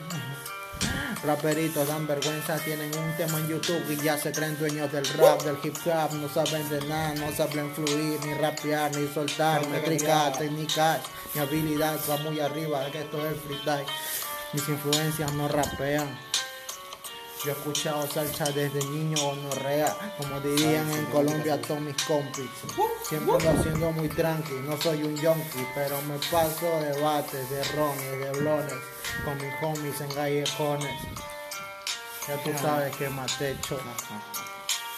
Raperitos 1.23 1.87
dan 1.87 2.05
vergüenza, 2.07 2.57
tienen 2.59 2.91
un 2.95 3.17
tema 3.17 3.39
en 3.39 3.47
YouTube 3.47 3.83
y 3.89 3.97
ya 4.03 4.17
se 4.17 4.31
creen 4.31 4.57
dueños 4.59 4.91
del 4.91 5.05
rap, 5.17 5.41
del 5.41 5.57
hip 5.63 5.75
hop, 5.85 6.13
no 6.13 6.29
saben 6.29 6.69
de 6.69 6.79
nada, 6.85 7.15
no 7.15 7.35
saben 7.35 7.73
fluir, 7.73 8.19
ni 8.23 8.33
rapear, 8.35 8.95
ni 8.95 9.07
soltar, 9.07 9.63
No, 9.63 9.69
métrica, 9.69 10.29
no. 10.29 10.37
técnica, 10.37 10.99
mi 11.33 11.41
habilidad 11.41 11.99
va 12.09 12.17
muy 12.17 12.39
arriba, 12.39 12.89
que 12.91 13.01
esto 13.01 13.17
es 13.27 13.35
freestyle. 13.41 13.85
Mis 14.53 14.69
influencias 14.69 15.33
no 15.33 15.47
rapean. 15.47 16.07
Yo 17.43 17.51
he 17.51 17.53
escuchado 17.53 18.07
salsa 18.07 18.45
desde 18.45 18.83
niño 18.85 19.21
gonorrea, 19.21 19.95
como 20.17 20.39
dirían 20.39 20.89
en 20.91 21.05
Colombia 21.05 21.61
todos 21.61 21.79
mis 21.81 21.95
compis. 22.03 22.49
Siempre 23.07 23.39
lo 23.43 23.49
haciendo 23.51 23.91
muy 23.91 24.09
tranqui, 24.09 24.53
no 24.65 24.75
soy 24.81 25.03
un 25.03 25.15
yonki, 25.15 25.67
pero 25.75 26.01
me 26.03 26.17
paso 26.31 26.65
debates, 26.81 27.49
de 27.49 27.63
rones, 27.75 28.19
de 28.19 28.31
blones, 28.39 28.73
con 29.23 29.37
mis 29.37 29.53
homies 29.61 30.01
en 30.01 30.09
callejones. 30.13 31.01
Ya 32.27 32.43
tú 32.43 32.49
sabes 32.59 32.95
que 32.95 33.09
más 33.09 33.37
techo, 33.37 33.79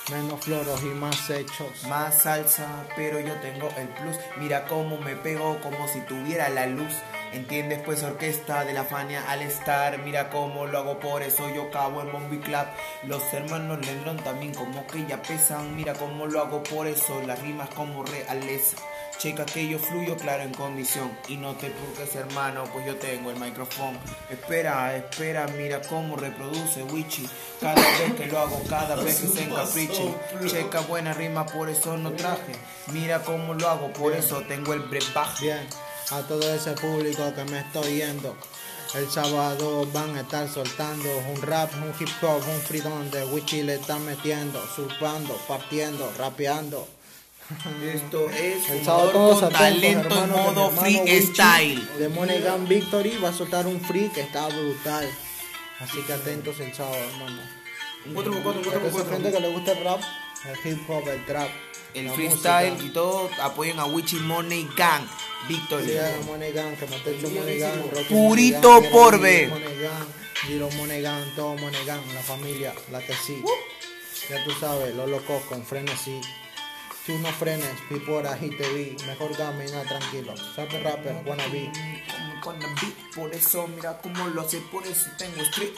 menos 0.10 0.44
floros 0.44 0.82
y 0.82 0.88
más 0.88 1.30
hechos. 1.30 1.84
Más 1.88 2.24
salsa, 2.24 2.86
pero 2.96 3.20
yo 3.20 3.34
tengo 3.42 3.70
el 3.78 3.88
plus. 3.90 4.16
Mira 4.38 4.66
cómo 4.66 4.98
me 4.98 5.16
pego 5.16 5.60
como 5.62 5.88
si 5.88 6.00
tuviera 6.02 6.50
la 6.50 6.68
luz. 6.68 6.94
¿Entiendes? 7.34 7.80
Pues 7.86 8.04
orquesta 8.04 8.66
de 8.66 8.74
la 8.74 8.84
Fania 8.84 9.24
al 9.30 9.42
estar. 9.42 10.00
Mira 10.00 10.30
cómo 10.30 10.66
lo 10.66 10.80
hago, 10.80 11.00
por 11.00 11.22
eso 11.22 11.48
yo 11.54 11.70
cabo 11.70 12.02
en 12.02 12.12
Bombi 12.12 12.40
Club. 12.40 12.66
Los 13.04 13.22
hermanos 13.34 13.86
Lendron 13.86 14.18
también 14.18 14.54
como 14.54 14.86
que 14.88 15.06
ya 15.06 15.22
pesan. 15.22 15.76
Mira 15.76 15.94
cómo 15.94 16.26
lo 16.28 16.42
hago, 16.42 16.64
por 16.64 16.88
eso 16.88 17.22
las 17.26 17.40
rimas 17.42 17.70
como 17.70 18.04
realeza. 18.04 18.78
Checa 19.20 19.46
que 19.46 19.68
yo 19.68 19.78
fluyo 19.80 20.16
claro 20.16 20.44
en 20.44 20.54
condición 20.54 21.12
Y 21.28 21.36
no 21.36 21.54
te 21.56 21.70
purques 21.70 22.16
hermano, 22.16 22.64
pues 22.72 22.86
yo 22.86 22.96
tengo 22.96 23.32
el 23.32 23.38
micrófono 23.38 24.00
Espera, 24.30 24.96
espera, 24.96 25.46
mira 25.58 25.82
cómo 25.82 26.16
reproduce 26.16 26.84
Wichi 26.84 27.28
Cada 27.60 27.76
vez 27.76 28.14
que 28.16 28.28
lo 28.28 28.40
hago, 28.40 28.62
cada 28.70 28.96
vez 28.96 29.20
que 29.20 29.28
se 29.28 29.44
encapriche 29.44 30.16
Checa 30.48 30.80
buena 30.82 31.14
rima, 31.14 31.46
por 31.46 31.70
eso 31.70 31.98
no 31.98 32.14
traje 32.14 32.54
Mira 32.94 33.22
cómo 33.22 33.54
lo 33.54 33.68
hago, 33.68 33.92
por 33.92 34.14
eso 34.14 34.42
tengo 34.48 34.74
el 34.74 34.80
brebaje 34.84 35.68
a 36.12 36.22
todo 36.22 36.54
ese 36.54 36.72
público 36.72 37.34
que 37.36 37.44
me 37.46 37.60
estoy 37.60 37.98
yendo. 37.98 38.36
El 38.96 39.10
sábado 39.10 39.86
van 39.94 40.18
a 40.18 40.22
estar 40.22 40.50
soltando 40.50 41.10
un 41.32 41.42
rap, 41.44 41.72
un 41.76 41.94
hip 42.00 42.10
hop, 42.24 42.42
un 42.48 42.62
free 42.62 42.82
donde 42.82 43.24
Wichi 43.26 43.62
le 43.62 43.76
está 43.76 44.00
metiendo, 44.00 44.60
surfando, 44.76 45.36
partiendo, 45.48 46.12
rapeando. 46.18 46.88
Esto 47.84 48.30
es 48.30 48.70
El 48.70 48.86
sábado 48.86 49.10
todos 49.12 49.40
con 49.42 49.52
talento 49.52 50.24
en 50.24 50.30
modo 50.30 50.70
freestyle 50.70 51.90
De 51.98 52.08
Moneygram 52.08 52.68
Victory 52.68 53.18
va 53.18 53.30
a 53.30 53.34
soltar 53.34 53.66
un 53.66 53.82
free 53.82 54.10
que 54.10 54.22
está 54.22 54.48
brutal. 54.48 55.10
Así 55.80 56.02
que 56.04 56.14
atentos 56.14 56.60
el 56.60 56.74
sábado, 56.74 56.98
hermano. 56.98 57.42
Un 58.06 58.14
cuatro 58.14 58.34
con 58.34 58.44
cuatro, 58.44 58.62
un 58.62 58.64
cuatro 58.66 58.82
Hay 58.86 58.92
con 58.92 58.92
gente 58.92 59.32
cuatro. 59.32 59.32
que 59.32 59.40
le 59.40 59.54
gusta 59.54 59.72
el 59.72 59.84
rap, 59.84 60.02
el 60.46 60.72
hip 60.72 60.90
hop, 60.90 61.08
el 61.08 61.26
trap. 61.26 61.50
El 61.94 62.06
la 62.06 62.14
freestyle 62.14 62.72
música. 62.74 62.90
y 62.90 62.94
todo 62.94 63.30
apoyen 63.42 63.80
a 63.80 63.86
Wichi 63.86 64.18
Money 64.18 64.70
Gang 64.78 65.08
Victory 65.48 65.86
Sí, 65.86 65.98
a 65.98 66.26
Moneygan, 66.26 66.76
que 66.76 66.86
me 66.86 66.96
hecho 66.98 67.30
Moneygan, 67.30 67.92
Rocky 67.92 68.14
Purito 68.14 68.82
Moneygan, 68.82 68.92
por 68.92 69.20
Giro 70.46 70.70
Moneygan, 70.72 71.36
todo 71.36 71.56
Moneygan, 71.56 72.02
la 72.14 72.22
familia, 72.22 72.74
la 72.92 73.00
que 73.00 73.14
sí. 73.14 73.42
Ya 74.30 74.44
tú 74.44 74.52
sabes, 74.60 74.96
los 74.96 75.10
locos 75.10 75.42
con 75.44 75.64
frenesí. 75.66 76.20
Tú 77.06 77.18
no 77.20 77.30
frenes, 77.30 77.72
vi 77.90 78.00
por 78.00 78.28
ahí 78.28 78.50
te 78.56 78.70
vi. 78.74 78.96
Mejor 79.08 79.36
camina 79.36 79.82
tranquilo. 79.84 80.36
Sabe 80.56 80.80
rapper, 80.80 81.24
wannabe. 81.26 81.72
como 82.44 82.60
beat, 82.60 83.16
por 83.16 83.34
eso 83.34 83.68
mira 83.68 83.98
cómo 84.02 84.28
lo 84.28 84.42
hace, 84.42 84.60
por 84.72 84.86
eso 84.86 85.10
tengo 85.18 85.42
street. 85.42 85.74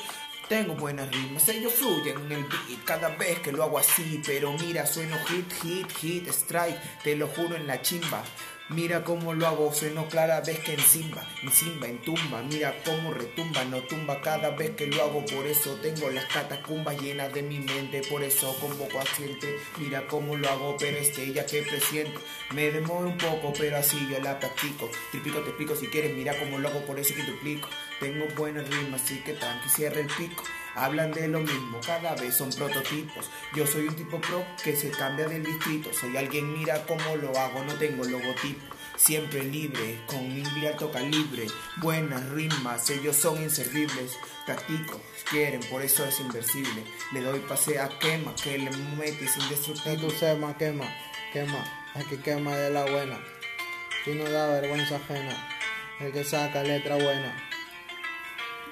Tengo 0.52 0.76
buenas 0.76 1.10
rimas, 1.10 1.48
ellos 1.48 1.72
fluyen 1.72 2.18
en 2.26 2.32
el 2.34 2.44
beat 2.44 2.84
cada 2.84 3.08
vez 3.16 3.40
que 3.40 3.54
lo 3.54 3.64
hago 3.64 3.80
así, 3.80 4.22
pero 4.28 4.52
mira, 4.52 4.86
sueno 4.86 5.16
hit, 5.30 5.50
hit, 5.64 5.90
hit, 6.00 6.28
strike, 6.28 6.78
te 7.06 7.16
lo 7.16 7.30
juro 7.30 7.56
en 7.56 7.68
la 7.68 7.82
chimba. 7.82 8.22
Mira 8.68 9.06
cómo 9.06 9.34
lo 9.34 9.48
hago, 9.48 9.74
sueno 9.74 10.10
clara 10.10 10.42
vez 10.42 10.60
que 10.60 10.74
en 10.74 10.80
Simba, 10.82 11.26
en 11.42 11.52
Simba, 11.54 11.88
en 11.88 12.02
tumba, 12.02 12.42
mira 12.44 12.76
cómo 12.84 13.14
retumba, 13.14 13.64
no 13.64 13.80
tumba 13.84 14.20
cada 14.20 14.50
vez 14.50 14.72
que 14.72 14.88
lo 14.88 15.02
hago, 15.02 15.26
por 15.26 15.48
eso 15.48 15.76
tengo 15.82 16.10
las 16.10 16.26
catacumbas 16.26 17.02
llenas 17.02 17.34
de 17.34 17.44
mi 17.44 17.60
mente, 17.60 18.02
por 18.10 18.22
eso 18.22 18.54
convoco 18.60 19.00
a 19.00 19.06
gente, 19.06 19.58
mira 19.78 20.06
cómo 20.08 20.36
lo 20.36 20.50
hago, 20.50 20.76
pero 20.78 20.98
este 20.98 21.32
ya 21.32 21.46
que 21.46 21.62
presiento, 21.64 22.20
me 22.54 22.72
demoro 22.72 23.08
un 23.08 23.18
poco, 23.18 23.54
pero 23.58 23.78
así 23.78 23.98
yo 24.10 24.20
la 24.20 24.40
practico, 24.40 24.90
triplico, 25.12 25.40
te 25.40 25.50
explico 25.50 25.76
si 25.78 25.88
quieres, 25.88 26.14
mira 26.14 26.38
cómo 26.38 26.60
lo 26.60 26.68
hago, 26.70 26.86
por 26.86 27.00
eso 27.00 27.14
que 27.14 27.24
duplico, 27.24 27.68
tengo 28.02 28.26
buenas 28.36 28.68
rimas, 28.68 29.02
así 29.04 29.20
que 29.20 29.34
tranqui, 29.34 29.70
cierra 29.70 30.00
el 30.00 30.08
pico. 30.08 30.44
Hablan 30.74 31.12
de 31.12 31.28
lo 31.28 31.40
mismo, 31.40 31.80
cada 31.86 32.16
vez 32.16 32.36
son 32.36 32.50
prototipos. 32.50 33.30
Yo 33.56 33.68
soy 33.68 33.88
un 33.88 33.96
tipo 33.96 34.20
pro 34.20 34.44
que 34.64 34.76
se 34.76 34.90
cambia 34.90 35.28
del 35.28 35.44
distrito. 35.44 35.94
Soy 35.94 36.18
alguien, 36.18 36.52
mira 36.54 36.84
cómo 36.88 37.16
lo 37.18 37.38
hago, 37.38 37.64
no 37.64 37.76
tengo 37.76 38.04
logotipo. 38.04 38.76
Siempre 38.96 39.44
libre, 39.44 40.02
con 40.08 40.34
mi 40.34 40.44
alto 40.66 40.92
calibre. 40.92 41.46
Buenas 41.78 42.28
rimas, 42.30 42.90
ellos 42.90 43.16
son 43.16 43.42
inservibles. 43.42 44.18
Practico, 44.46 45.00
quieren, 45.30 45.62
por 45.70 45.84
eso 45.84 46.04
es 46.06 46.20
inversible. 46.20 46.84
Le 47.14 47.22
doy 47.22 47.40
pase 47.42 47.80
a 47.80 47.88
quema, 48.00 48.34
que 48.36 48.58
le 48.58 48.72
metes 48.98 49.34
Que 49.34 49.44
indestructible. 49.44 49.98
tú 49.98 50.10
semas, 50.12 50.56
quema, 50.58 50.86
quema. 51.34 51.64
El 51.96 52.08
que 52.08 52.20
quema 52.20 52.56
de 52.56 52.72
la 52.72 52.86
buena. 52.86 53.20
Y 54.08 54.12
no 54.12 54.24
da 54.24 54.48
vergüenza 54.60 54.96
ajena. 54.96 55.36
El 56.00 56.12
que 56.12 56.24
saca 56.24 56.64
letra 56.64 56.96
buena. 56.96 57.51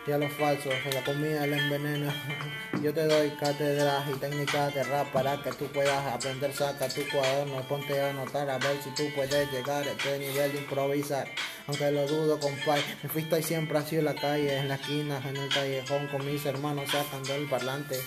Y 0.09 0.11
a 0.11 0.17
los 0.17 0.33
falsos, 0.33 0.73
la 0.91 1.03
comida 1.03 1.45
le 1.45 1.55
envenena. 1.55 2.11
Yo 2.81 2.91
te 2.91 3.05
doy 3.05 3.29
cátedras 3.39 4.09
y 4.09 4.17
técnicas 4.17 4.73
de 4.73 4.83
rap 4.83 5.07
para 5.11 5.37
que 5.43 5.51
tú 5.51 5.67
puedas 5.67 6.03
aprender. 6.03 6.51
Saca 6.51 6.89
tu 6.89 7.07
cuaderno, 7.09 7.61
ponte 7.67 8.01
a 8.01 8.09
anotar 8.09 8.49
a 8.49 8.57
ver 8.57 8.81
si 8.81 8.89
tú 8.95 9.03
puedes 9.13 9.51
llegar 9.51 9.87
a 9.87 9.91
este 9.91 10.17
nivel 10.17 10.51
de 10.51 10.57
improvisar. 10.57 11.27
Aunque 11.67 11.91
lo 11.91 12.07
dudo, 12.07 12.39
compadre. 12.39 12.81
Mi 13.03 13.09
freestyle 13.09 13.43
siempre 13.43 13.79
sido 13.83 13.99
en 13.99 14.05
la 14.05 14.15
calle, 14.15 14.57
en 14.57 14.67
la 14.69 14.75
esquina, 14.75 15.21
en 15.29 15.37
el 15.37 15.49
callejón, 15.49 16.07
con 16.07 16.25
mis 16.25 16.43
hermanos 16.43 16.89
sacando 16.89 17.35
el 17.35 17.47
parlante. 17.47 17.99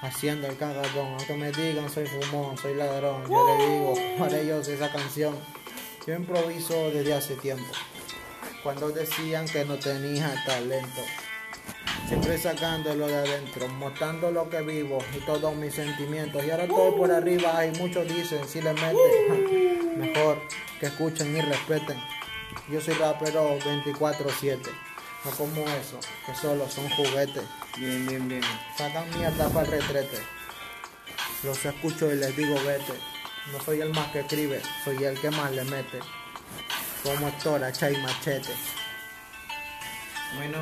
Haciendo 0.00 0.46
el 0.46 0.56
cagadón, 0.56 1.08
aunque 1.18 1.34
me 1.34 1.52
digan 1.52 1.90
soy 1.90 2.06
fumón, 2.06 2.56
soy 2.56 2.74
ladrón, 2.74 3.28
yo 3.28 3.58
le 3.58 3.66
digo 3.66 3.94
para 4.18 4.38
ellos 4.38 4.66
esa 4.66 4.90
canción. 4.90 5.36
Yo 6.06 6.14
improviso 6.14 6.90
desde 6.90 7.12
hace 7.12 7.34
tiempo, 7.34 7.70
cuando 8.62 8.90
decían 8.90 9.46
que 9.46 9.64
no 9.64 9.78
tenía 9.78 10.34
talento. 10.46 11.02
Siempre 12.08 12.38
sacándolo 12.38 13.06
de 13.06 13.16
adentro, 13.16 13.68
mostrando 13.68 14.30
lo 14.30 14.48
que 14.48 14.62
vivo 14.62 14.98
y 15.14 15.18
todos 15.26 15.54
mis 15.54 15.74
sentimientos. 15.74 16.42
Y 16.44 16.50
ahora 16.50 16.64
estoy 16.64 16.92
por 16.92 17.10
arriba 17.10 17.66
y 17.66 17.78
muchos 17.78 18.08
dicen, 18.08 18.48
si 18.48 18.62
le 18.62 18.72
meten, 18.72 19.98
mejor 19.98 20.40
que 20.80 20.86
escuchen 20.86 21.36
y 21.36 21.40
respeten. 21.40 21.98
Yo 22.70 22.80
soy 22.80 22.94
rapero 22.94 23.58
24-7. 23.58 24.58
No 25.24 25.30
como 25.32 25.68
eso, 25.68 25.98
que 26.24 26.34
solo 26.34 26.68
son 26.68 26.88
juguetes. 26.90 27.44
Bien, 27.76 28.06
bien, 28.06 28.28
bien. 28.28 28.42
Sacan 28.76 29.08
mierda 29.10 29.48
para 29.48 29.66
el 29.66 29.72
retrete. 29.72 30.18
Los 31.42 31.64
escucho 31.64 32.10
y 32.12 32.16
les 32.16 32.36
digo 32.36 32.54
vete. 32.64 32.94
No 33.52 33.60
soy 33.60 33.80
el 33.80 33.90
más 33.90 34.10
que 34.12 34.20
escribe, 34.20 34.60
soy 34.84 35.02
el 35.04 35.18
que 35.20 35.30
más 35.30 35.50
le 35.52 35.64
mete. 35.64 36.00
Como 37.08 37.28
Héctor, 37.28 37.64
hacha 37.64 37.90
y 37.90 37.96
machete. 38.02 38.50
Bueno, 40.36 40.58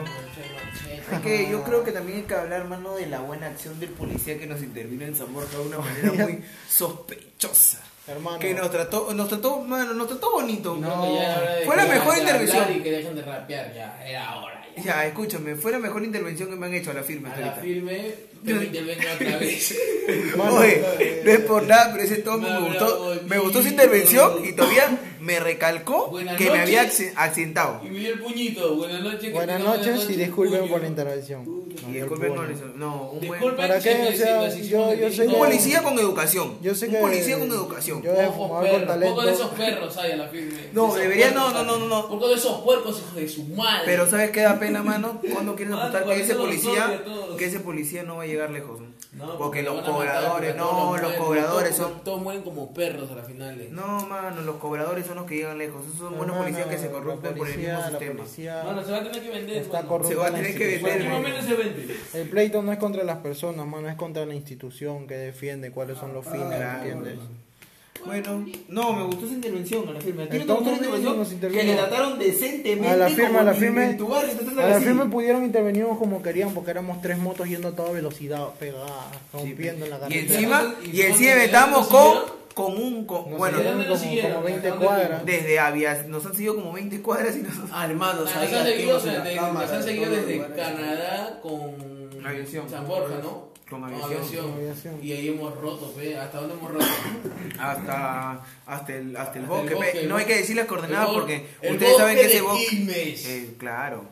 es 1.10 1.20
que 1.20 1.50
yo 1.50 1.64
creo 1.64 1.82
que 1.82 1.90
también 1.90 2.18
hay 2.18 2.24
que 2.24 2.34
hablar, 2.34 2.60
hermano, 2.60 2.94
de 2.94 3.06
la 3.06 3.18
buena 3.18 3.48
acción 3.48 3.80
del 3.80 3.88
policía 3.88 4.38
que 4.38 4.46
nos 4.46 4.62
intervino 4.62 5.04
en 5.04 5.16
Zamora 5.16 5.46
de 5.46 5.58
una 5.58 5.78
manera 5.78 6.12
muy 6.24 6.44
sospechosa. 6.68 7.80
Hermano. 8.06 8.38
Que 8.38 8.54
nos 8.54 8.70
trató, 8.70 9.12
nos 9.12 9.28
trató, 9.28 9.58
mano, 9.62 9.92
nos 9.94 10.06
trató 10.06 10.30
bonito. 10.30 10.80
Ya 10.80 11.62
Fue 11.64 11.74
la 11.76 11.86
mejor 11.86 12.16
intervención. 12.16 12.76
Y 12.76 12.80
que 12.80 12.92
dejen 12.92 13.16
de 13.16 13.22
rapear, 13.22 13.74
ya, 13.74 14.06
era 14.06 14.36
hora. 14.36 14.64
Ya. 14.76 14.82
Ya, 14.84 15.06
escúchame, 15.06 15.56
fue 15.56 15.72
la 15.72 15.80
mejor 15.80 16.04
intervención 16.04 16.48
que 16.48 16.54
me 16.54 16.66
han 16.66 16.74
hecho 16.74 16.92
a 16.92 16.94
la 16.94 17.02
firme. 17.02 17.28
A 17.30 17.36
la 17.36 17.46
ahorita. 17.46 17.62
firme, 17.62 18.14
yo 18.44 18.56
me 18.56 18.64
intervengo 18.66 19.02
otra 19.12 19.38
vez. 19.38 19.74
Mano, 20.36 20.54
Oye, 20.58 21.22
no 21.24 21.30
es 21.32 21.40
por 21.40 21.62
nada, 21.64 21.90
pero 21.92 22.04
ese 22.04 22.16
todo 22.18 22.38
Me 22.38 22.50
me 22.50 22.68
gustó, 22.68 23.20
me 23.26 23.38
gustó 23.38 23.62
su 23.62 23.68
intervención 23.68 24.44
y 24.44 24.52
todavía 24.52 24.96
me 25.26 25.40
recalcó 25.40 26.06
Buenas 26.08 26.36
que 26.36 26.50
me 26.50 26.60
había 26.60 26.82
accidentado. 27.16 27.80
Y 27.84 27.88
me 27.90 27.98
dio 27.98 28.12
el 28.14 28.20
puñito. 28.20 28.76
Buenas 28.76 29.02
noches. 29.02 29.20
que 29.20 29.32
Buenas 29.32 29.60
noches 29.62 30.08
y 30.08 30.14
disculpen 30.14 30.60
puño. 30.60 30.72
por 30.72 30.80
la 30.82 30.88
intervención. 30.88 31.66
Y 31.88 31.92
disculpen 31.92 32.34
con 32.34 32.50
eso. 32.50 32.64
No, 32.74 33.02
un 33.10 33.18
buen 33.18 33.20
Disculpen 33.32 33.56
¿Para 33.56 33.80
qué? 33.80 34.08
O 34.08 34.16
sea, 34.16 34.48
yo- 34.48 34.94
yo 34.94 35.12
soy 35.12 35.26
Un 35.26 35.32
No, 35.32 35.38
policía 35.38 35.82
con 35.82 35.98
educación. 35.98 36.58
Yo 36.62 36.74
sé 36.74 36.86
un 36.86 36.92
que- 36.92 36.98
policía 36.98 37.38
con 37.38 37.48
educación. 37.50 38.02
Yo 38.02 38.12
de 38.12 38.26
fumador 38.28 38.70
con 38.70 38.86
talento. 38.86 39.14
Poco 39.14 39.26
de 39.26 39.32
esos 39.32 39.50
perros 39.50 39.96
hay 39.98 40.12
a 40.12 40.16
la 40.16 40.28
firme. 40.28 40.58
No, 40.72 40.94
debería- 40.94 41.32
puercos, 41.34 41.52
no, 41.54 41.64
no, 41.64 41.78
no, 41.78 41.86
no. 41.86 42.08
Poco 42.08 42.28
de 42.28 42.34
esos 42.34 42.60
puercos, 42.62 42.98
hijos 43.00 43.14
de 43.16 43.28
su 43.28 43.44
madre. 43.44 43.82
Pero 43.84 44.08
¿sabes 44.08 44.30
qué 44.30 44.40
da 44.42 44.58
pena, 44.58 44.82
mano? 44.82 45.20
Cuando 45.32 45.54
quieres 45.54 45.74
Mano, 45.74 45.82
apostar 45.88 46.02
que 46.04 46.08
por 46.14 46.18
ese 46.22 46.34
policía, 46.34 47.02
que 47.36 47.44
ese 47.44 47.60
policía 47.60 48.02
no 48.04 48.16
va 48.16 48.22
a 48.22 48.26
llegar 48.26 48.50
lejos. 48.50 48.80
¿no? 48.80 48.86
No, 49.26 49.38
porque 49.38 49.62
los 49.62 49.80
cobradores, 49.82 50.52
porque 50.54 50.58
no, 50.58 50.96
los 50.98 51.12
cobradores 51.14 51.74
son... 51.76 52.00
Todos 52.04 52.20
mueren 52.20 52.42
como 52.42 52.72
perros 52.74 53.10
a 53.10 53.14
la 53.14 53.22
final. 53.22 53.58
eh. 53.60 53.68
No, 53.70 54.06
mano, 54.06 54.42
los 54.42 54.56
cobradores 54.56 55.06
son 55.06 55.15
los 55.16 55.26
que 55.26 55.34
llegan 55.36 55.58
lejos. 55.58 55.84
Esos 55.86 55.98
son 55.98 56.16
buenos 56.16 56.36
Hermano, 56.36 56.42
policías 56.44 56.66
que 56.68 56.78
se 56.78 56.86
la 56.86 56.92
corrompen 56.92 57.34
por 57.34 57.46
el 57.48 57.54
policía- 57.54 57.76
mismo 57.76 57.90
sistema. 57.90 58.16
policía 58.18 58.60
se 58.84 58.90
va 58.92 58.96
a 58.98 59.02
tener 59.04 59.22
que 59.22 59.30
vender. 59.30 59.56
está 59.56 59.76
mano. 59.78 59.88
corrupta 59.88 60.08
Se 60.08 60.14
va 60.20 60.26
a 60.26 60.30
tener 60.30 60.56
que 60.56 60.66
vender. 60.66 60.96
Últimamente 60.96 61.42
se 61.42 61.54
vende. 61.54 61.96
El 62.14 62.28
pleito 62.28 62.62
no 62.62 62.72
es 62.72 62.78
contra 62.78 63.02
las 63.04 63.18
personas, 63.18 63.66
mano, 63.66 63.88
es 63.88 63.96
contra 63.96 64.24
la 64.26 64.34
institución 64.34 65.06
que 65.06 65.14
defiende 65.14 65.70
cuáles 65.72 65.98
son 65.98 66.14
los 66.14 66.24
fines, 66.24 66.46
Claro. 66.46 66.78
¿entiendes? 66.84 67.18
Bueno, 68.04 68.46
no, 68.68 68.92
me 68.92 69.02
gustó 69.04 69.26
esa 69.26 69.34
intervención 69.34 69.88
a 69.88 69.92
la 69.92 70.00
firme. 70.00 70.22
¿A 70.24 70.28
ti 70.28 70.38
no 70.38 70.44
te 70.44 70.52
Entonces, 70.52 70.78
gustó 70.88 71.10
la 71.10 71.16
nos 71.16 71.32
intervención? 71.32 71.66
Que 71.66 71.72
le 71.82 71.88
trataron 71.88 72.18
decentemente. 72.20 72.88
A 72.88 72.96
la 72.96 73.06
como 73.16 73.38
a 73.40 73.42
la 73.42 73.52
ni 73.52 73.58
firme, 73.58 73.84
en 73.90 73.96
tu 73.98 74.06
barrio 74.06 74.30
te 74.30 74.44
tratan 74.44 74.58
a 74.64 74.68
la 74.68 74.76
así. 74.76 74.84
firme 74.84 75.06
pudieron 75.06 75.44
intervenir 75.44 75.86
como 75.98 76.22
querían 76.22 76.54
porque 76.54 76.70
éramos 76.70 77.02
tres 77.02 77.18
motos 77.18 77.48
yendo 77.48 77.66
a 77.68 77.72
toda 77.72 77.90
velocidad, 77.90 78.50
pegadas, 78.60 78.90
rompiendo 79.32 79.86
en 79.86 79.90
la 79.90 79.96
Y 79.96 80.00
carretera. 80.00 80.34
encima, 80.34 80.74
¿Y 80.82 80.84
y 80.84 80.88
dónde 80.90 81.06
encima 81.08 81.44
estamos 81.44 81.88
con, 81.88 82.18
con 82.56 82.72
un. 82.72 83.04
con- 83.04 83.28
Nos 83.28 83.38
bueno, 83.38 83.58
siguieron 83.58 83.86
¿dónde 83.86 83.98
como, 83.98 84.34
como 84.34 84.42
20 84.46 84.68
¿Dónde 84.70 84.86
cuadras. 84.86 85.26
desde 85.26 85.58
Avias, 85.58 86.06
nos 86.08 86.24
han 86.24 86.32
seguido 86.34 86.54
como 86.54 86.72
20 86.72 87.02
cuadras 87.02 87.36
y 87.36 87.42
nos. 87.42 87.52
Ah, 87.70 87.86
Nos 87.86 88.34
ahí 88.34 88.54
han 88.54 88.64
seguido, 88.64 88.98
desde, 88.98 89.36
cámara, 89.36 89.52
nos 89.66 89.70
han 89.72 89.78
de 89.80 89.84
seguido 89.84 90.10
desde. 90.10 90.38
Canadá 90.56 91.38
con 91.42 92.26
Aviación. 92.26 92.70
San 92.70 92.88
Borja, 92.88 93.18
¿no? 93.22 93.48
Con 93.68 93.84
aviación. 93.84 94.46
Con 94.50 94.54
aviación. 94.54 94.98
Y 95.02 95.12
ahí 95.12 95.28
hemos 95.28 95.54
roto, 95.60 95.92
pe. 95.92 96.16
¿Hasta 96.16 96.38
dónde 96.40 96.54
hemos 96.54 96.70
roto? 96.72 96.86
Hasta, 97.60 98.40
hasta, 98.64 98.94
el, 98.94 99.14
hasta 99.16 99.38
el 99.38 99.44
Hasta 99.44 99.54
bosque. 99.54 99.68
el 99.68 99.74
bosque, 99.74 100.00
el 100.00 100.08
no 100.08 100.16
hay 100.16 100.24
que 100.24 100.36
decir 100.36 100.56
las 100.56 100.66
coordenadas 100.66 101.08
porque 101.10 101.46
el 101.60 101.72
ustedes 101.74 101.96
saben 101.98 102.16
que 102.16 102.22
bosque 102.22 102.36
ese 102.36 102.40
bosque. 102.42 103.14
Eh, 103.26 103.54
claro. 103.58 104.04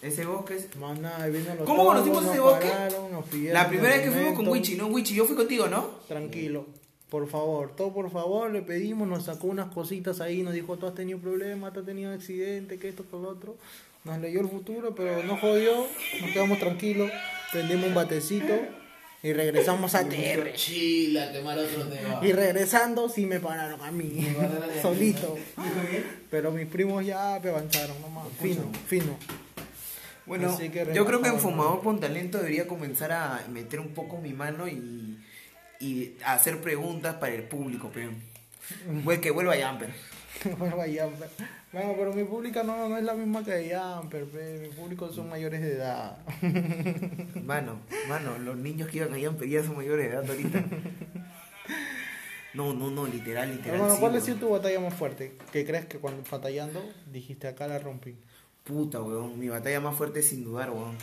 Ese 0.00 0.24
bosque 0.24 0.56
es. 0.56 0.74
Maná, 0.76 1.16
ahí 1.22 1.30
vino 1.32 1.54
los 1.54 1.66
¿Cómo 1.66 1.84
conocimos 1.84 2.24
ese 2.24 2.40
bosque? 2.40 2.66
pararon, 2.68 3.24
La 3.52 3.68
primera 3.68 3.94
vez 3.96 4.04
que 4.04 4.10
fuimos 4.10 4.32
con. 4.34 4.48
Wichi, 4.48 4.76
¿no? 4.76 4.86
Wichi, 4.86 5.14
yo 5.14 5.26
fui 5.26 5.36
contigo, 5.36 5.68
¿no? 5.68 5.86
Tranquilo, 6.08 6.64
por 7.10 7.28
favor, 7.28 7.74
todo 7.74 7.92
por 7.92 8.10
favor, 8.10 8.50
le 8.50 8.62
pedimos, 8.62 9.06
nos 9.08 9.24
sacó 9.24 9.48
unas 9.48 9.72
cositas 9.72 10.20
ahí, 10.20 10.42
nos 10.42 10.54
dijo, 10.54 10.76
tú 10.78 10.86
has 10.86 10.94
tenido 10.94 11.18
problemas, 11.18 11.72
tú 11.72 11.80
has 11.80 11.86
tenido 11.86 12.12
accidente, 12.12 12.78
que 12.78 12.88
esto, 12.88 13.04
que 13.10 13.16
lo 13.16 13.28
otro. 13.28 13.56
Nos 14.04 14.18
leyó 14.20 14.40
el 14.40 14.48
futuro, 14.48 14.94
pero 14.94 15.22
no 15.24 15.36
jodió, 15.36 15.86
nos 16.20 16.30
quedamos 16.30 16.58
tranquilos, 16.60 17.10
prendimos 17.52 17.88
un 17.88 17.94
batecito 17.94 18.54
y 19.22 19.32
regresamos 19.32 19.94
a 19.94 20.08
TR. 20.08 20.52
Chila, 20.54 21.32
quemar 21.32 21.58
otro 21.58 21.84
tema. 21.88 22.20
Y 22.22 22.32
regresando 22.32 23.08
sí 23.08 23.26
me 23.26 23.40
pararon 23.40 23.80
a 23.82 23.90
mí, 23.90 24.32
pararon 24.34 24.62
a 24.62 24.66
mí. 24.68 24.72
solito. 24.80 25.36
Pero 26.30 26.52
mis 26.52 26.66
primos 26.66 27.04
ya 27.04 27.40
me 27.42 27.50
avanzaron 27.50 28.00
nomás, 28.00 28.28
fino, 28.40 28.70
fino. 28.86 29.18
Bueno, 30.26 30.56
yo 30.94 31.04
creo 31.06 31.20
que 31.20 31.28
en 31.28 31.40
Fumador 31.40 31.82
con 31.82 31.98
Talento 31.98 32.38
debería 32.38 32.68
comenzar 32.68 33.10
a 33.10 33.44
meter 33.50 33.80
un 33.80 33.88
poco 33.88 34.18
mi 34.18 34.32
mano 34.32 34.68
y, 34.68 35.09
y 35.80 36.14
hacer 36.24 36.60
preguntas 36.60 37.16
para 37.16 37.34
el 37.34 37.42
público, 37.42 37.90
pero. 37.92 38.10
Que 39.20 39.30
vuelva 39.30 39.54
Jumper. 39.56 39.90
Bueno, 40.58 40.76
vaya, 40.76 41.06
bueno, 41.72 41.94
pero 41.98 42.12
mi 42.14 42.24
pública 42.24 42.62
no, 42.62 42.88
no 42.88 42.96
es 42.96 43.04
la 43.04 43.14
misma 43.14 43.44
que 43.44 43.74
Jumper, 43.74 44.24
pe, 44.24 44.58
mi 44.58 44.68
público 44.68 45.12
son 45.12 45.28
mayores 45.28 45.60
de 45.60 45.74
edad. 45.74 46.18
Mano, 47.44 47.80
mano, 48.08 48.38
los 48.38 48.56
niños 48.56 48.88
que 48.88 48.98
iban 48.98 49.12
a 49.12 49.18
Jumper 49.18 49.48
ya 49.48 49.62
son 49.62 49.76
mayores 49.76 50.06
de 50.06 50.12
edad 50.14 50.30
ahorita. 50.30 50.64
No, 52.54 52.72
no, 52.72 52.90
no, 52.90 53.06
literal, 53.06 53.50
literal. 53.56 53.78
Sí, 53.78 53.96
¿cuál 54.00 54.12
ha 54.12 54.14
weón. 54.14 54.24
sido 54.24 54.36
tu 54.38 54.50
batalla 54.50 54.80
más 54.80 54.94
fuerte? 54.94 55.36
¿Qué 55.52 55.64
crees 55.64 55.86
que 55.86 55.98
cuando 55.98 56.22
batallando 56.28 56.82
dijiste 57.12 57.46
acá 57.46 57.68
la 57.68 57.78
rompí? 57.78 58.16
Puta, 58.64 59.00
weón. 59.00 59.38
Mi 59.38 59.48
batalla 59.48 59.80
más 59.80 59.96
fuerte 59.96 60.22
sin 60.22 60.42
dudar, 60.42 60.70
weón. 60.70 60.96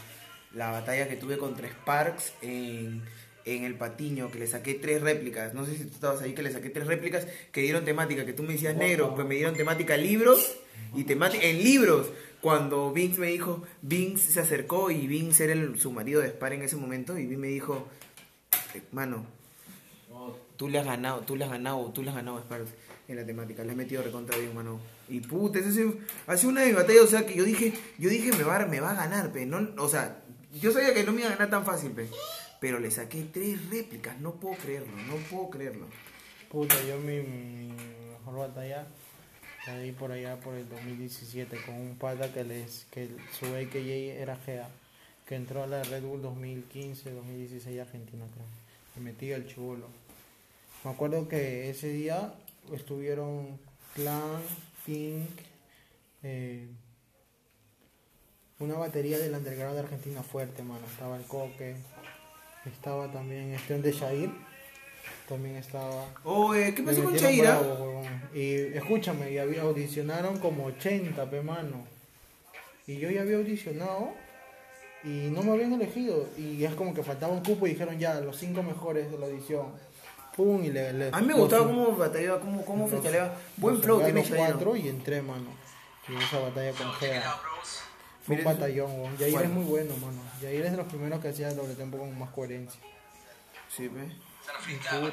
La 0.53 0.71
batalla 0.71 1.07
que 1.07 1.15
tuve 1.15 1.37
contra 1.37 1.67
Sparks 1.67 2.33
en, 2.41 3.03
en 3.55 3.63
el 3.63 3.75
Patiño, 3.75 4.29
que 4.31 4.39
le 4.39 4.47
saqué 4.47 4.73
tres 4.75 5.01
réplicas. 5.01 5.53
No 5.53 5.65
sé 5.65 5.75
si 5.77 5.83
tú 5.85 5.93
estabas 5.95 6.21
ahí, 6.21 6.33
que 6.33 6.41
le 6.43 6.51
saqué 6.51 6.69
tres 6.69 6.85
réplicas 6.87 7.27
que 7.51 7.61
dieron 7.61 7.85
temática, 7.85 8.25
que 8.25 8.33
tú 8.33 8.43
me 8.43 8.53
decías 8.53 8.75
negro, 8.75 9.15
pues 9.15 9.27
me 9.27 9.35
dieron 9.35 9.55
temática 9.55 9.95
libros 9.97 10.57
y 10.95 11.03
temática 11.05 11.45
en 11.45 11.63
libros. 11.63 12.07
Cuando 12.41 12.91
Vince 12.91 13.19
me 13.19 13.27
dijo, 13.27 13.63
Vince 13.81 14.31
se 14.31 14.39
acercó 14.39 14.91
y 14.91 15.07
Vince 15.07 15.45
era 15.45 15.53
el, 15.53 15.79
su 15.79 15.91
marido 15.91 16.21
de 16.21 16.27
Spar 16.29 16.53
en 16.53 16.61
ese 16.61 16.75
momento 16.75 17.17
y 17.17 17.23
Vince 17.25 17.37
me 17.37 17.47
dijo, 17.47 17.87
eh, 18.75 18.81
mano, 18.91 19.25
tú 20.57 20.67
le 20.69 20.79
has 20.79 20.85
ganado, 20.85 21.21
tú 21.21 21.35
le 21.35 21.45
has 21.45 21.51
ganado, 21.51 21.91
tú 21.93 22.03
le 22.03 22.09
has 22.09 22.15
ganado 22.15 22.37
a 22.37 22.41
Sparks 22.41 22.69
en 23.07 23.15
la 23.15 23.25
temática, 23.25 23.63
le 23.63 23.71
has 23.71 23.77
metido 23.77 24.03
recontra 24.03 24.37
bien, 24.37 24.53
mano. 24.53 24.79
Y 25.09 25.21
puta, 25.21 25.59
esa 25.59 25.69
ha 25.69 25.71
sido- 25.71 25.93
ha 26.27 26.35
sido 26.37 26.49
una 26.51 26.61
de 26.61 26.67
mis 26.67 26.75
batallas, 26.75 27.03
o 27.03 27.07
sea, 27.07 27.25
que 27.25 27.35
yo 27.35 27.43
dije, 27.45 27.73
yo 27.97 28.09
dije, 28.09 28.31
me 28.33 28.43
va, 28.43 28.57
a- 28.61 28.65
me 28.65 28.79
va 28.81 28.91
a 28.91 28.95
ganar, 28.95 29.31
pe, 29.31 29.45
no, 29.45 29.65
o 29.77 29.87
sea, 29.87 30.21
yo 30.61 30.71
sabía 30.71 30.93
que 30.93 31.03
no 31.03 31.13
me 31.13 31.21
iba 31.21 31.29
a 31.29 31.33
ganar 31.33 31.49
tan 31.49 31.65
fácil, 31.65 31.91
pe, 31.91 32.07
pero 32.59 32.79
le 32.79 32.91
saqué 32.91 33.23
tres 33.31 33.69
réplicas, 33.69 34.19
no 34.19 34.33
puedo 34.35 34.57
creerlo, 34.57 34.95
no 35.07 35.15
puedo 35.29 35.49
creerlo. 35.49 35.87
Puta, 36.49 36.75
yo 36.87 36.97
mi, 36.99 37.19
mi 37.19 37.73
mejor 38.11 38.37
batalla 38.49 38.87
la 39.67 39.79
di 39.79 39.91
por 39.91 40.11
allá 40.11 40.39
por 40.39 40.55
el 40.55 40.67
2017 40.69 41.57
con 41.65 41.75
un 41.75 41.97
pata 41.97 42.31
que 42.31 42.43
les 42.43 42.85
que 42.89 43.09
su 43.37 43.47
AKJ 43.47 44.21
era 44.21 44.37
GEA, 44.37 44.69
que 45.25 45.35
entró 45.35 45.63
a 45.63 45.67
la 45.67 45.83
Red 45.83 46.03
Bull 46.03 46.21
2015, 46.21 47.11
2016 47.11 47.79
Argentina, 47.79 48.25
creo. 48.33 48.45
Y 48.95 48.99
metí 49.01 49.31
el 49.31 49.45
chulo. 49.45 49.87
Me 50.85 50.91
acuerdo 50.91 51.27
que 51.27 51.69
ese 51.69 51.89
día 51.89 52.33
estuvieron 52.73 53.59
Clan, 53.93 54.41
Pink, 54.85 55.27
eh, 56.23 56.67
una 58.59 58.75
batería 58.75 59.19
del 59.19 59.33
underground 59.33 59.73
de 59.73 59.81
Argentina 59.81 60.23
fuerte, 60.23 60.63
mano. 60.63 60.85
Estaba 60.87 61.17
el 61.17 61.23
Coque, 61.23 61.75
estaba 62.67 63.11
también 63.11 63.53
este 63.53 63.79
de 63.81 63.91
Shair, 63.91 64.29
también 65.27 65.55
estaba. 65.57 66.05
Oye, 66.23 66.73
¿qué 66.73 66.83
pasó 66.83 67.03
con 67.03 67.13
huevón. 67.61 68.05
Y 68.33 68.53
escúchame, 68.77 69.31
y 69.31 69.37
había 69.37 69.61
audicionaron 69.63 70.37
como 70.39 70.65
80, 70.65 71.29
pe 71.29 71.41
mano. 71.41 71.85
Y 72.85 72.97
yo 72.99 73.09
ya 73.09 73.21
había 73.21 73.37
audicionado 73.37 74.11
y 75.03 75.29
no 75.31 75.43
me 75.43 75.51
habían 75.51 75.73
elegido. 75.73 76.27
Y 76.37 76.63
es 76.63 76.73
como 76.75 76.93
que 76.93 77.03
faltaba 77.03 77.33
un 77.33 77.43
cupo 77.43 77.67
y 77.67 77.71
dijeron 77.71 77.99
ya, 77.99 78.19
los 78.21 78.37
cinco 78.37 78.63
mejores 78.63 79.11
de 79.11 79.17
la 79.17 79.25
audición. 79.25 79.67
Pum, 80.35 80.63
y 80.63 80.69
le, 80.71 80.93
le- 80.93 81.09
A 81.11 81.19
mí 81.19 81.27
me 81.27 81.33
gustaba 81.33 81.65
cómo 81.65 81.95
batallaba, 81.97 82.39
cómo, 82.39 82.63
cómo. 82.63 82.87
Buen 83.57 83.81
flow 83.81 83.99
tiene 84.01 84.19
los 84.19 84.29
Chaira. 84.29 84.45
cuatro 84.47 84.75
y 84.75 84.87
entré, 84.87 85.21
mano. 85.21 85.49
Y 86.07 86.15
esa 86.15 86.39
batalla 86.39 86.71
con 86.71 86.91
Gea. 86.93 87.35
Fue 88.27 88.35
un 88.35 88.43
batallón, 88.43 88.91
weón. 88.99 89.17
Yair 89.17 89.31
¿cuál? 89.33 89.45
es 89.45 89.51
muy 89.51 89.63
bueno, 89.63 89.97
mano. 89.97 90.21
Yair 90.41 90.65
es 90.65 90.71
de 90.71 90.77
los 90.77 90.87
primeros 90.87 91.21
que 91.21 91.29
hacía 91.29 91.47
el 91.49 91.55
doble 91.55 91.75
tempo 91.75 91.97
con 91.97 92.19
más 92.19 92.29
coherencia. 92.31 92.79
Sí, 93.75 93.87
pe. 93.87 94.11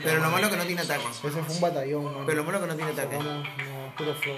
Pero 0.02 0.20
lo 0.20 0.30
malo 0.30 0.46
es 0.46 0.50
que 0.52 0.58
no 0.58 0.66
tiene 0.66 0.82
ataque. 0.82 1.04
Ese 1.08 1.30
fue 1.30 1.54
un 1.54 1.60
batallón, 1.60 2.04
mano. 2.04 2.26
Pero 2.26 2.38
lo 2.38 2.44
malo 2.44 2.58
es 2.58 2.62
que 2.64 2.68
no 2.70 2.76
tiene 2.76 2.90
ataque. 2.90 3.16
Sacamos, 3.16 3.48
no, 3.48 3.96
puro 3.96 4.14
flow. 4.14 4.36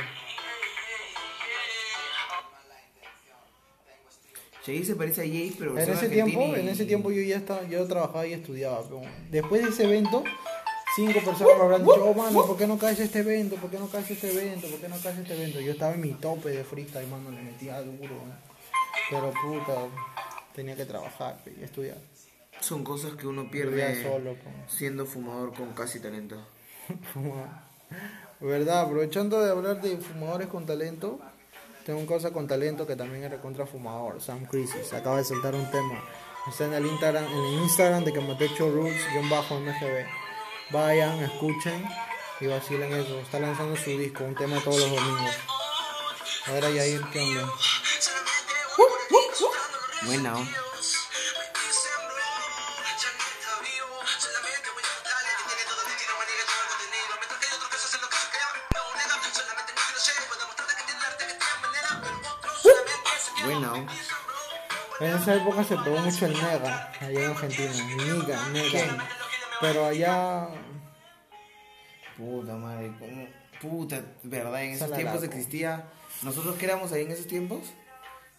Chaira 4.65 4.85
se 4.85 4.97
parece 4.97 5.21
a 5.23 5.25
Jay, 5.25 5.55
pero 5.59 5.79
En 5.79 5.91
ese 5.91 6.09
tiempo, 6.09 6.41
y- 6.41 6.61
en 6.61 6.69
ese 6.69 6.85
tiempo 6.87 7.11
yo 7.13 7.23
ya 7.23 7.37
estaba, 7.37 7.63
yo 7.69 7.87
trabajaba 7.87 8.27
y 8.27 8.33
estudiaba. 8.33 8.83
pero 8.83 9.01
después 9.31 9.63
de 9.63 9.69
ese 9.71 9.85
evento, 9.85 10.25
cinco 10.97 11.21
personas 11.25 11.57
me 11.57 11.63
habrán 11.63 11.83
dicho, 11.83 12.05
oh 12.05 12.15
mano, 12.15 12.47
¿por 12.47 12.57
qué 12.57 12.67
no 12.67 12.77
caes 12.77 12.99
este 12.99 13.21
evento? 13.21 13.57
¿Por 13.57 13.71
qué 13.71 13.79
no 13.79 13.89
caes 13.89 14.11
este 14.11 14.33
evento? 14.33 14.67
¿Por 14.67 14.81
qué 14.81 14.89
no 14.89 14.97
caes 14.99 15.19
este 15.19 15.35
evento? 15.35 15.61
Yo 15.61 15.71
estaba 15.73 15.95
en 15.95 16.01
mi 16.01 16.11
tope 16.15 16.49
de 16.51 16.65
freestyle, 16.65 17.07
mano, 17.07 17.31
le 17.31 17.43
metía 17.43 17.81
duro. 17.81 18.15
¿no? 18.27 18.56
Pero 19.11 19.33
puta, 19.33 19.75
tenía 20.55 20.77
que 20.77 20.85
trabajar 20.85 21.39
y 21.59 21.63
estudiar. 21.63 21.99
Son 22.61 22.83
cosas 22.83 23.15
que 23.15 23.27
uno 23.27 23.51
pierde 23.51 24.03
solo. 24.03 24.37
siendo 24.69 25.07
fumador 25.07 25.55
con 25.55 25.73
casi 25.73 26.01
talento. 26.01 26.37
¿Verdad? 28.41 28.83
Aprovechando 28.83 29.41
de 29.41 29.51
hablar 29.51 29.81
de 29.81 29.97
fumadores 29.99 30.49
con 30.49 30.67
talento, 30.67 31.21
tengo 31.85 31.99
un 31.99 32.07
cosa 32.07 32.33
con 32.33 32.47
talento 32.49 32.87
que 32.87 32.97
también 32.97 33.25
es 33.25 33.31
recontra 33.31 33.67
fumador, 33.67 34.21
Sam 34.21 34.45
Crisis. 34.47 34.93
Acaba 34.93 35.19
de 35.19 35.25
soltar 35.25 35.55
un 35.55 35.71
tema. 35.71 36.03
Está 36.49 36.67
en 36.67 36.75
el 36.75 36.87
Instagram, 36.87 37.25
en 37.25 37.45
el 37.45 37.63
Instagram 37.63 38.05
de 38.05 38.13
Kamatecho 38.13 38.71
Roots-MGB. 38.71 40.07
Vayan, 40.71 41.23
escuchen 41.23 41.85
y 42.41 42.47
vacilen 42.47 42.93
eso. 42.93 43.19
Está 43.21 43.41
lanzando 43.41 43.77
su 43.77 43.91
disco, 43.91 44.25
un 44.25 44.35
tema 44.35 44.61
todos 44.61 44.81
los 44.81 44.91
domingos. 44.91 45.35
Ahora 46.47 46.71
Yair, 46.71 47.03
¿qué 47.13 47.21
onda? 47.21 47.49
Buena, 50.05 50.31
¿no? 50.31 50.49
Buena, 63.45 63.69
¿no? 63.69 63.87
En 64.99 65.15
esa 65.15 65.35
época 65.35 65.63
se 65.63 65.77
pegó 65.77 65.99
mucho 65.99 66.27
el 66.27 66.33
Nega, 66.33 66.93
allá 67.01 67.25
en 67.25 67.31
Argentina. 67.31 67.73
Niga, 67.97 68.49
Nega. 68.49 69.09
Pero 69.61 69.87
allá 69.87 70.49
Puta 72.17 72.55
madre, 72.57 72.93
¿cómo? 72.99 73.29
Puta, 73.61 74.01
¿verdad? 74.23 74.65
En 74.65 74.73
esos 74.73 74.91
tiempos 74.93 75.23
existía. 75.23 75.85
Nosotros 76.23 76.57
que 76.57 76.65
éramos 76.65 76.93
ahí 76.93 77.03
en 77.03 77.11
esos 77.11 77.27
tiempos, 77.27 77.61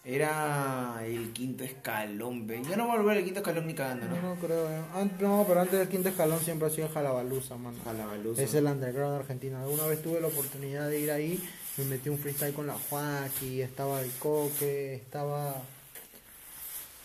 era 0.10 1.02
el 1.06 1.34
quinto 1.34 1.64
escalón, 1.66 2.48
ve. 2.48 2.62
Yo 2.64 2.78
no 2.78 2.86
voy 2.88 2.96
a 2.96 3.00
volver 3.02 3.18
al 3.18 3.24
quinto 3.26 3.42
escalón 3.42 3.68
ni 3.68 3.74
cagando, 3.74 4.08
No, 4.08 4.16
¿no? 4.16 4.36
no 4.36 4.42
creo. 4.42 4.70
eh. 4.70 4.82
No, 5.20 5.44
pero 5.46 5.60
antes 5.62 5.78
del 5.80 5.90
quinto 5.90 6.08
escalón 6.08 6.40
siempre 6.40 6.68
ha 6.70 6.72
sido 6.72 6.88
Jalabaluza, 6.88 7.58
mano. 7.58 7.78
Jalabaluza. 7.84 8.42
Es 8.42 8.54
el 8.54 8.66
underground 8.68 9.20
argentino. 9.20 9.60
Alguna 9.60 9.86
vez 9.88 10.02
tuve 10.02 10.22
la 10.22 10.28
oportunidad 10.28 10.88
de 10.90 11.00
ir 11.02 11.12
ahí, 11.12 11.44
me 11.78 11.84
metí 11.86 12.08
un 12.10 12.18
freestyle 12.18 12.54
con 12.54 12.68
la 12.68 12.76
Joaquí, 12.90 13.62
estaba 13.62 14.00
el 14.02 14.10
Coque, 14.14 14.96
estaba 14.96 15.62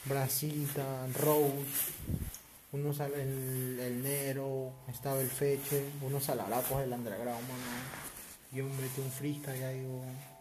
Brasita, 0.04 1.06
Rose, 1.20 1.52
unos 2.72 3.00
al- 3.00 3.14
el, 3.14 3.78
el 3.80 4.02
Nero, 4.02 4.72
estaba 4.88 5.20
el 5.20 5.28
Feche, 5.28 5.84
unos 6.02 6.28
alaracos 6.28 6.80
del 6.80 6.92
underground, 6.92 7.40
mano. 7.48 7.62
Yo 8.52 8.64
me 8.64 8.70
metí 8.82 9.00
un 9.00 9.10
freestyle 9.10 9.62
ahí, 9.64 9.80
weón. 9.80 10.31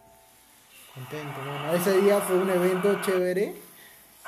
Contento, 0.93 1.39
mano. 1.39 1.73
Ese 1.73 2.01
día 2.01 2.19
fue 2.21 2.37
un 2.37 2.49
evento 2.49 3.01
chévere. 3.01 3.53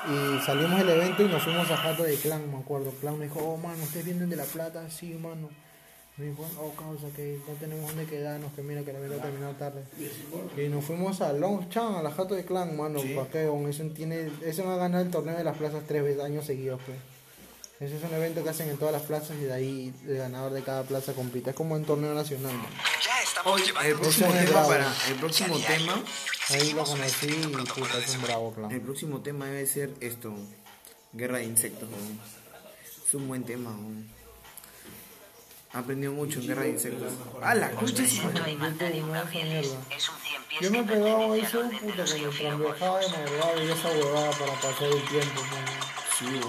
Y 0.06 0.44
salimos 0.44 0.78
del 0.78 0.90
evento 0.90 1.22
y 1.22 1.28
nos 1.28 1.42
fuimos 1.42 1.70
a 1.70 1.76
Jato 1.76 2.02
de 2.02 2.16
Clan, 2.16 2.50
me 2.50 2.58
acuerdo. 2.58 2.90
Clan 3.00 3.18
me 3.18 3.26
dijo, 3.26 3.40
oh 3.40 3.56
mano, 3.56 3.82
¿ustedes 3.82 4.04
vienen 4.04 4.28
de 4.28 4.36
La 4.36 4.44
Plata? 4.44 4.90
Sí, 4.90 5.14
mano. 5.14 5.48
Me 6.16 6.26
dijo, 6.26 6.46
oh 6.60 6.72
causa, 6.76 7.08
que 7.16 7.38
no 7.46 7.54
tenemos 7.54 7.86
dónde 7.88 8.04
quedarnos, 8.04 8.52
que 8.52 8.62
mira 8.62 8.82
que 8.82 8.92
la 8.92 9.00
vida 9.00 9.16
terminó 9.16 9.50
tarde. 9.52 9.82
Y 10.56 10.68
nos 10.68 10.84
fuimos 10.84 11.20
a 11.20 11.32
Longchamp, 11.32 11.96
a 11.96 12.02
la 12.02 12.10
Jato 12.10 12.34
de 12.34 12.44
Clan, 12.44 12.76
mano. 12.76 13.00
¿Para 13.16 13.28
qué? 13.28 13.48
weón? 13.48 13.68
Ese 13.68 13.84
tiene, 13.90 14.30
ese 14.44 14.62
va 14.62 14.74
a 14.74 14.78
ganar 14.78 15.02
el 15.02 15.10
torneo 15.10 15.36
de 15.36 15.44
las 15.44 15.56
plazas 15.56 15.84
tres 15.86 16.02
veces 16.02 16.22
años 16.22 16.44
seguidos, 16.44 16.80
pues. 16.84 16.98
Ese 17.80 17.96
es 17.96 18.04
un 18.04 18.14
evento 18.14 18.44
que 18.44 18.50
hacen 18.50 18.68
en 18.70 18.76
todas 18.78 18.92
las 18.92 19.02
plazas 19.02 19.36
y 19.36 19.44
de 19.44 19.52
ahí 19.52 19.94
el 20.06 20.16
ganador 20.16 20.52
de 20.52 20.62
cada 20.62 20.84
plaza 20.84 21.12
compite. 21.12 21.50
Es 21.50 21.56
como 21.56 21.76
en 21.76 21.84
torneo 21.84 22.14
nacional, 22.14 22.52
mano. 22.52 22.68
Hoy, 23.46 23.62
el 23.84 23.94
próximo 23.96 24.32
tema 24.32 24.50
bravo. 24.50 24.68
para. 24.68 24.94
El 25.08 25.14
próximo 25.16 25.58
tema. 25.58 26.02
Ahí 26.50 26.72
lo 26.72 26.84
conocí 26.84 27.26
y 27.26 27.56
puta, 27.66 27.98
es 27.98 28.14
un 28.14 28.22
bravo 28.22 28.48
El 28.50 28.54
clan. 28.68 28.80
próximo 28.80 29.20
tema 29.22 29.46
debe 29.46 29.66
ser 29.66 29.90
esto. 30.00 30.32
Guerra 31.12 31.38
de 31.38 31.44
insectos, 31.44 31.88
weón. 31.90 32.20
Es 33.06 33.14
un 33.14 33.28
buen 33.28 33.44
tema, 33.44 33.70
weón. 33.70 34.08
He 35.74 35.76
aprendido 35.76 36.12
mucho 36.12 36.38
en 36.38 36.46
Guerra 36.46 36.62
de 36.62 36.70
insectos. 36.70 37.12
¡Ah, 37.42 37.54
la 37.56 37.70
concha! 37.72 38.04
Yo 40.60 40.70
me 40.70 40.78
he 40.78 40.84
pegado 40.84 41.34
eso, 41.34 41.62
puta, 41.62 42.04
con 42.04 42.16
el 42.20 42.38
trambejada 42.38 43.00
de 43.00 43.08
madrugada 43.08 43.64
y 43.64 43.70
esa 43.70 43.88
huevada 43.88 44.30
para 44.30 44.52
pasar 44.54 44.84
el 44.84 45.04
tiempo, 45.08 45.42
mano. 45.42 45.94
Sí. 46.16 46.40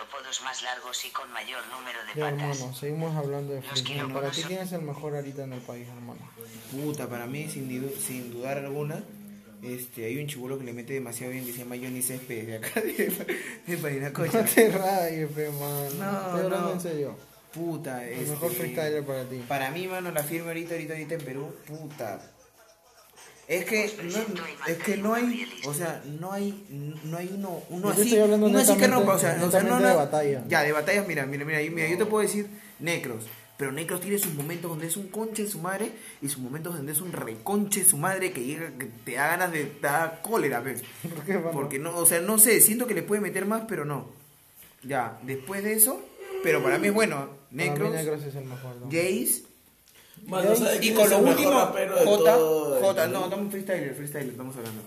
Son 0.00 0.08
quilópodos 0.08 0.42
más 0.42 0.62
largos 0.62 1.04
y 1.04 1.10
con 1.10 1.30
mayor 1.32 1.62
número 1.68 1.98
de 2.04 2.20
Ya, 2.20 2.30
patas. 2.30 2.58
hermano, 2.58 2.74
seguimos 2.74 3.16
hablando 3.16 3.52
de 3.52 3.62
freestyle. 3.62 4.12
Para 4.12 4.30
ti, 4.30 4.42
¿quién 4.46 4.60
es 4.60 4.72
el 4.72 4.82
mejor 4.82 5.14
ahorita 5.14 5.44
en 5.44 5.52
el 5.52 5.60
país, 5.60 5.86
hermano? 5.88 6.20
Puta, 6.70 7.08
para 7.08 7.26
mí, 7.26 7.48
sin, 7.48 7.68
sin 7.98 8.30
dudar 8.30 8.58
alguna, 8.58 9.02
este, 9.62 10.06
hay 10.06 10.16
un 10.18 10.26
chibulo 10.26 10.58
que 10.58 10.64
le 10.64 10.72
mete 10.72 10.94
demasiado 10.94 11.32
bien 11.32 11.44
que 11.44 11.52
se 11.52 11.58
llama 11.58 11.76
Johnny 11.76 12.00
Céspedes 12.02 12.46
de 12.46 12.56
acá 12.56 12.80
de, 12.80 13.36
de 13.66 13.76
Parinacocha. 13.76 14.42
No 14.42 14.48
te 14.48 14.68
rayes, 14.70 15.30
pe, 15.32 15.50
mano. 15.50 15.90
No, 15.98 16.26
Estoy 16.26 16.40
hablando 16.44 16.68
no. 16.68 16.72
en 16.72 16.80
serio. 16.80 17.16
Puta, 17.52 18.04
El 18.06 18.20
este, 18.20 18.30
mejor 18.30 18.52
freestyler 18.52 19.04
para 19.04 19.24
ti. 19.24 19.44
Para 19.48 19.70
mí, 19.70 19.86
mano, 19.88 20.10
la 20.12 20.22
firme 20.22 20.48
ahorita, 20.48 20.74
ahorita, 20.74 20.92
ahorita 20.94 21.14
en 21.14 21.20
Perú, 21.24 21.54
puta. 21.66 22.20
Es 23.50 23.64
que 23.64 23.90
no, 24.04 24.44
es 24.68 24.78
que 24.78 24.96
no 24.96 25.12
hay, 25.12 25.44
o 25.66 25.74
sea, 25.74 26.00
no 26.20 26.32
hay, 26.32 26.64
no 27.02 27.16
hay 27.16 27.32
uno, 27.34 27.60
uno 27.68 27.88
así, 27.90 28.02
estoy 28.02 28.20
hablando 28.20 28.46
uno 28.46 28.58
así 28.60 28.76
que 28.76 28.86
rompa, 28.86 29.14
o 29.14 29.18
sea, 29.18 29.32
o 29.44 29.50
sea, 29.50 29.60
no, 29.64 29.70
netamente 29.70 29.86
de 29.88 29.92
no- 29.92 29.96
batalla. 29.98 30.44
Ya, 30.48 30.62
de 30.62 30.70
batallas, 30.72 31.08
mira, 31.08 31.26
mira, 31.26 31.44
mira, 31.44 31.58
mira, 31.68 31.88
yo 31.88 31.98
te 31.98 32.06
puedo 32.06 32.22
decir 32.22 32.46
Necros, 32.78 33.24
pero 33.56 33.72
Necros 33.72 34.00
tiene 34.00 34.18
sus 34.18 34.32
momentos 34.34 34.70
donde 34.70 34.86
es 34.86 34.96
un 34.96 35.08
conche 35.08 35.42
de 35.42 35.50
su 35.50 35.58
madre 35.58 35.90
y 36.22 36.28
sus 36.28 36.38
momentos 36.38 36.76
donde 36.76 36.92
es 36.92 37.00
un 37.00 37.10
reconche 37.12 37.80
de 37.82 37.86
su 37.86 37.96
madre 37.96 38.30
que 38.30 38.44
llega, 38.44 38.70
que 38.78 38.86
te 39.04 39.14
da 39.14 39.26
ganas 39.26 39.50
de, 39.50 39.64
te 39.64 39.80
da 39.84 40.22
cólera, 40.22 40.62
pues. 40.62 40.82
¿Por 41.14 41.24
qué? 41.24 41.34
Porque 41.38 41.78
no, 41.80 41.96
o 41.96 42.06
sea, 42.06 42.20
no 42.20 42.38
sé, 42.38 42.60
siento 42.60 42.86
que 42.86 42.94
le 42.94 43.02
puede 43.02 43.20
meter 43.20 43.46
más, 43.46 43.64
pero 43.66 43.84
no. 43.84 44.10
Ya, 44.84 45.18
después 45.24 45.64
de 45.64 45.72
eso, 45.72 46.00
pero 46.44 46.62
para 46.62 46.78
mí 46.78 46.86
es 46.86 46.94
bueno, 46.94 47.16
Para 47.16 47.32
mí 47.50 47.64
Necros, 47.64 47.92
Negros 47.92 48.22
es 48.22 48.34
el 48.36 48.44
mejor. 48.44 48.76
¿no? 48.76 48.86
Jace, 48.86 49.42
Mano, 50.26 50.54
¿sabe 50.54 50.78
y 50.84 50.92
con 50.92 51.08
lo 51.10 51.18
último, 51.18 51.50
J, 52.04 52.38
J, 52.80 53.06
no, 53.08 53.24
estamos 53.24 53.50
freestyler, 53.50 53.94
freestyler, 53.94 54.28
estamos 54.28 54.56
hablando. 54.56 54.82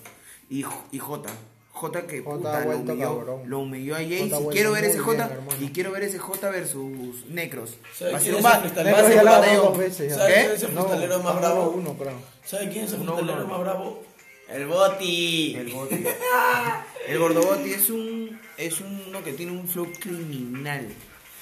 Y, 0.50 0.62
J- 0.64 0.86
y 0.92 1.00
J, 1.00 1.30
J 1.72 2.02
que 2.08 2.22
J 2.22 2.36
puta, 2.38 2.66
lo 2.66 2.78
humilló, 2.78 3.18
cabrón. 3.20 3.42
lo 3.50 3.60
humilló 3.60 3.96
a 3.96 4.00
J 4.00 4.10
Jace. 4.10 4.36
ha 4.36 4.40
Y 4.40 4.46
quiero 4.54 4.72
ver 4.72 4.84
ese 4.86 5.00
J, 5.00 5.30
y 5.60 5.68
quiero 5.70 5.92
ver 5.92 6.04
ese 6.04 6.20
J 6.20 6.50
versus 6.50 7.26
Necros. 7.30 7.76
¿Sabe 7.98 8.12
Va 8.14 8.18
a 8.18 8.22
ser 8.22 8.34
quién 8.34 8.36
un 8.36 8.38
es 8.40 8.44
ba- 8.44 8.54
el 8.56 8.60
freestyler? 8.62 8.94
va 8.94 9.00
a 9.00 9.04
ser 9.08 9.18
un 9.20 9.26
batallón. 9.26 9.64
dos 9.66 9.78
veces 9.78 10.10
ya. 10.10 10.16
¿Sabe 10.18 10.34
¿Qué? 10.34 10.40
quién 10.42 10.52
es 10.52 10.64
el 10.64 10.76
No, 10.76 10.84
freestylero 10.86 11.24
más 11.24 11.36
bravo? 11.40 11.70
uno, 11.76 11.94
creo. 11.98 12.14
¿Sabe 12.46 12.70
quién 12.70 12.86
es 12.86 12.94
el 12.94 13.00
uno. 13.02 13.16
más 13.48 13.60
bravo? 13.60 14.04
El 14.50 14.66
Boti. 14.68 15.56
El 15.56 15.70
Boti. 15.74 16.04
El 17.08 17.20
Gordoboti 17.20 17.74
es 17.74 17.90
un, 17.90 18.40
es 18.58 18.80
uno 18.80 19.22
que 19.24 19.34
tiene 19.34 19.52
un 19.52 19.68
flow 19.68 19.88
criminal. 20.00 20.88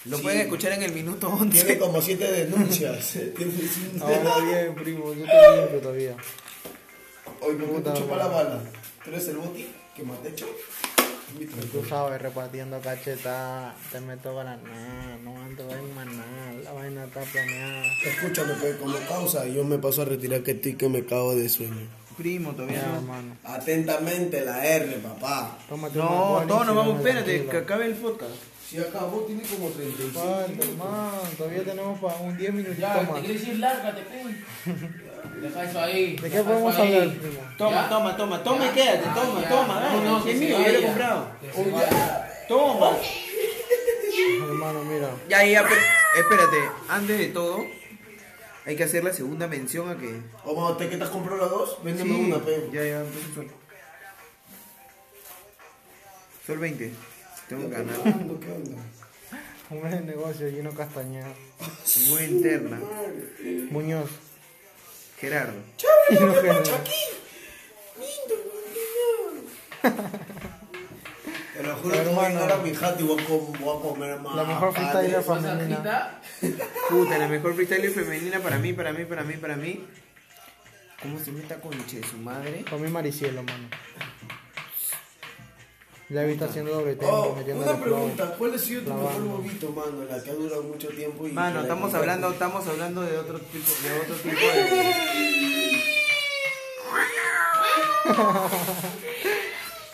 Lo 0.05 0.17
Sí. 0.17 0.23
pueden 0.23 0.41
escuchar 0.41 0.71
en 0.73 0.83
el 0.83 0.91
minuto 0.93 1.27
Tiene 1.27 1.41
11. 1.61 1.77
como 1.77 2.01
siete 2.01 2.31
denuncias. 2.31 3.11
Tiene 3.37 3.51
cinco- 3.51 4.05
Ahora 4.05 4.37
bien, 4.45 4.75
primo, 4.75 5.13
yo 5.13 5.25
te 5.25 5.57
limpio 5.61 5.79
todavía. 5.79 6.15
Hoy 7.41 7.55
me 7.55 7.65
Puta, 7.65 7.93
escucho 7.93 8.09
para 8.09 8.23
la 8.25 8.29
bala. 8.29 8.61
¿Tú 9.03 9.09
eres 9.11 9.27
el 9.27 9.37
Boti 9.37 9.67
que 9.95 10.03
más 10.03 10.21
te 10.21 10.29
hecho? 10.29 10.47
Tú 11.71 11.85
sabes, 11.87 12.21
repartiendo 12.21 12.79
cacheta, 12.81 13.73
te 13.91 14.01
meto 14.01 14.35
para 14.35 14.57
nada, 14.57 15.17
no 15.23 15.37
ando 15.41 15.63
en 15.71 15.95
maná, 15.95 16.25
la 16.61 16.73
vaina 16.73 17.05
está 17.05 17.21
planeada. 17.21 17.83
Escúchame, 18.03 18.53
que 18.59 18.75
como 18.77 18.97
causa, 19.07 19.45
yo 19.47 19.63
me 19.63 19.77
paso 19.77 20.01
a 20.01 20.05
retirar 20.05 20.43
que 20.43 20.51
estoy 20.51 20.73
que 20.75 20.89
me 20.89 21.05
cago 21.05 21.33
de 21.33 21.47
sueño. 21.47 21.87
Primo, 22.17 22.51
todavía 22.51 22.81
no. 22.85 22.95
hermano. 22.97 23.37
Atentamente 23.45 24.41
la 24.43 24.65
R, 24.65 24.87
papá. 24.97 25.57
Tómate 25.69 25.97
No, 25.97 26.43
todos 26.47 26.65
nos 26.67 26.75
vamos, 26.75 26.97
espérate, 26.97 27.45
que 27.45 27.57
acabe 27.57 27.85
el 27.85 27.93
podcast. 27.93 28.31
Si 28.71 28.77
acabó, 28.79 29.23
tiene 29.25 29.41
como 29.43 29.67
35. 29.69 30.17
Falta, 30.17 30.65
hermano, 30.65 31.11
todavía 31.37 31.63
tenemos 31.65 31.99
para 31.99 32.15
un 32.21 32.37
10 32.37 32.53
minutitos 32.53 32.79
Ya, 32.79 33.01
más. 33.01 33.15
te 33.15 33.21
quieres 33.27 33.47
ir, 33.49 33.59
lárgate, 33.59 34.01
pe. 34.03 34.71
Deja 35.41 35.63
eso 35.65 35.79
ahí. 35.81 36.15
¿De 36.15 36.29
qué 36.29 36.41
podemos 36.41 36.75
hablar, 36.77 37.09
primo? 37.09 37.39
Toma, 37.57 37.89
toma, 37.89 38.15
toma, 38.15 38.43
toma 38.43 38.65
y 38.67 38.69
quédate, 38.69 39.03
Ah, 39.05 39.13
toma, 39.13 39.41
ya. 39.41 39.49
toma, 39.49 39.79
No, 39.81 40.01
no, 40.19 40.25
es 40.25 40.37
mío, 40.39 40.57
yo 40.57 40.71
lo 40.71 40.79
he 40.79 40.81
comprado. 40.83 41.27
Toma. 42.47 42.91
Hermano, 44.47 44.83
mira. 44.85 45.09
Ya, 45.27 45.43
ya, 45.45 45.63
pero, 45.67 45.81
espérate, 46.17 46.57
antes 46.87 47.17
de 47.19 47.27
todo, 47.27 47.65
hay 48.65 48.75
que 48.77 48.83
hacer 48.85 49.03
la 49.03 49.11
segunda 49.11 49.47
mención 49.47 49.89
a 49.89 49.97
que... 49.97 50.21
¿Cómo 50.45 50.77
te 50.77 50.87
que 50.87 50.95
te 50.95 51.03
has 51.03 51.09
comprado 51.09 51.41
las 51.41 51.49
dos? 51.49 51.83
Véndeme 51.83 52.13
Sí, 52.15 52.21
una, 52.21 52.37
pe. 52.39 52.69
Ya, 52.71 52.83
ya, 52.85 52.99
entonces 53.01 53.33
sol. 53.35 53.47
Sol 56.47 56.57
20, 56.57 56.91
tengo 57.51 57.69
que 57.69 57.75
ganar. 57.75 57.95
¿Qué 57.95 58.51
onda? 58.51 58.81
Un 59.69 59.81
buen 59.81 60.05
negocio, 60.05 60.49
Gino 60.49 60.71
Castañeda. 60.73 61.27
Muy 62.09 62.23
interna. 62.23 62.79
Muñoz. 63.71 64.09
Gerardo. 65.19 65.53
Gino 66.09 66.33
Gerardo. 66.41 66.71
Te 71.53 71.63
lo 71.63 71.75
juro 71.75 71.95
que 72.03 72.09
voy 72.09 72.25
a 72.25 72.29
llegar 72.29 72.51
a 72.53 72.57
mi 72.57 72.73
jato 72.73 73.03
y 73.03 73.07
voy 73.07 73.21
a, 73.21 73.25
com- 73.25 73.53
voy 73.59 73.77
a 73.77 73.81
comer 73.81 74.19
más. 74.21 74.35
La 74.35 74.43
mejor 74.45 74.73
freestyler 74.73 75.21
femenina. 75.23 76.21
Puta, 76.89 77.17
la 77.17 77.27
mejor 77.27 77.53
freestyler 77.55 77.91
femenina 77.91 78.39
para 78.39 78.57
mí, 78.59 78.71
para 78.73 78.93
mí, 78.93 79.03
para 79.05 79.23
mí, 79.23 79.33
para 79.33 79.55
mí. 79.57 79.85
¿Cómo 81.01 81.19
se 81.19 81.31
meta 81.31 81.59
conche 81.59 81.99
de 81.99 82.07
su 82.07 82.17
madre? 82.17 82.63
Para 82.63 82.77
mí 82.77 82.89
Maricielo, 82.89 83.43
mano. 83.43 83.67
Ya 86.11 86.23
viste 86.23 86.43
haciendo 86.43 86.73
doble 86.73 86.95
tempo, 86.97 87.15
Oh, 87.15 87.35
metiendo 87.35 87.63
una 87.63 87.81
pregunta, 87.81 88.35
¿cuál 88.37 88.53
ha 88.53 88.57
sido 88.57 88.81
tu 88.81 88.93
mejor 88.93 89.21
bobito, 89.23 89.69
mano? 89.69 90.03
La 90.09 90.21
que 90.21 90.31
ha 90.31 90.33
durado 90.33 90.63
mucho 90.63 90.89
tiempo 90.89 91.25
y... 91.25 91.31
Mano, 91.31 91.61
estamos 91.61 91.93
hablando, 91.93 92.31
estamos 92.31 92.67
hablando 92.67 93.01
de 93.01 93.17
otro 93.17 93.39
tipo, 93.39 93.71
de 93.81 93.99
otro 94.01 94.15
tipo 94.15 94.35
de. 94.35 95.81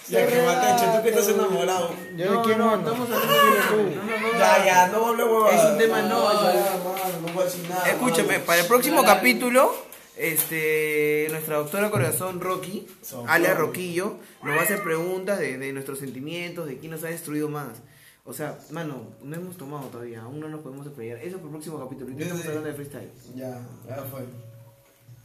Ya 0.10 0.26
que 0.26 0.42
Matecho, 0.42 0.86
tú 0.96 1.04
que 1.04 1.10
estás 1.10 1.28
enamorado. 1.28 1.92
¿Yo 2.16 2.32
de 2.32 2.42
quién, 2.42 2.60
mano? 2.60 2.78
estamos 2.78 3.10
hablando 3.12 3.34
de 3.34 3.96
no, 3.96 4.04
no, 4.04 4.32
no, 4.32 4.40
Ya, 4.40 4.66
ya, 4.66 4.88
no 4.88 5.04
huevada. 5.04 5.56
Es 5.56 5.72
un 5.72 5.78
tema 5.78 6.02
no, 6.04 6.32
ya. 6.32 6.78
mano, 6.84 7.28
no 7.28 7.34
voy 7.34 7.42
a 7.42 7.46
decir 7.46 7.70
nada. 7.70 7.90
Escúchame, 7.90 8.34
mano. 8.34 8.46
para 8.46 8.62
el 8.62 8.68
próximo 8.68 9.04
capítulo, 9.04 9.76
este, 10.20 11.28
nuestra 11.32 11.58
doctora 11.58 11.90
corazón 11.90 12.40
Rocky, 12.40 12.88
Rocky. 13.12 13.46
Roquillo, 13.54 14.18
nos 14.44 14.56
va 14.56 14.62
a 14.62 14.64
hacer 14.64 14.82
preguntas 14.84 15.40
de, 15.40 15.58
de 15.58 15.74
nuestros 15.74 16.00
sentimientos, 16.00 16.68
de 16.68 16.78
quién 16.78 16.92
nos 16.92 17.04
ha 17.04 17.08
destruido 17.08 17.50
más. 17.50 17.82
O 18.26 18.34
sea, 18.34 18.60
mano, 18.72 19.04
no 19.24 19.36
hemos 19.36 19.56
tomado 19.56 19.88
todavía, 19.88 20.22
aún 20.22 20.42
no 20.42 20.50
nos 20.50 20.60
podemos 20.62 20.86
explayar. 20.86 21.18
Eso 21.20 21.38
para 21.38 21.46
el 21.46 21.52
próximo 21.52 21.80
capítulo. 21.80 22.12
Ahorita 22.12 22.24
estamos 22.26 22.46
hablando 22.46 22.68
de 22.68 22.76
freestyle. 22.76 23.12
Ya, 23.36 23.66
ya 23.88 24.04
fue. 24.04 24.26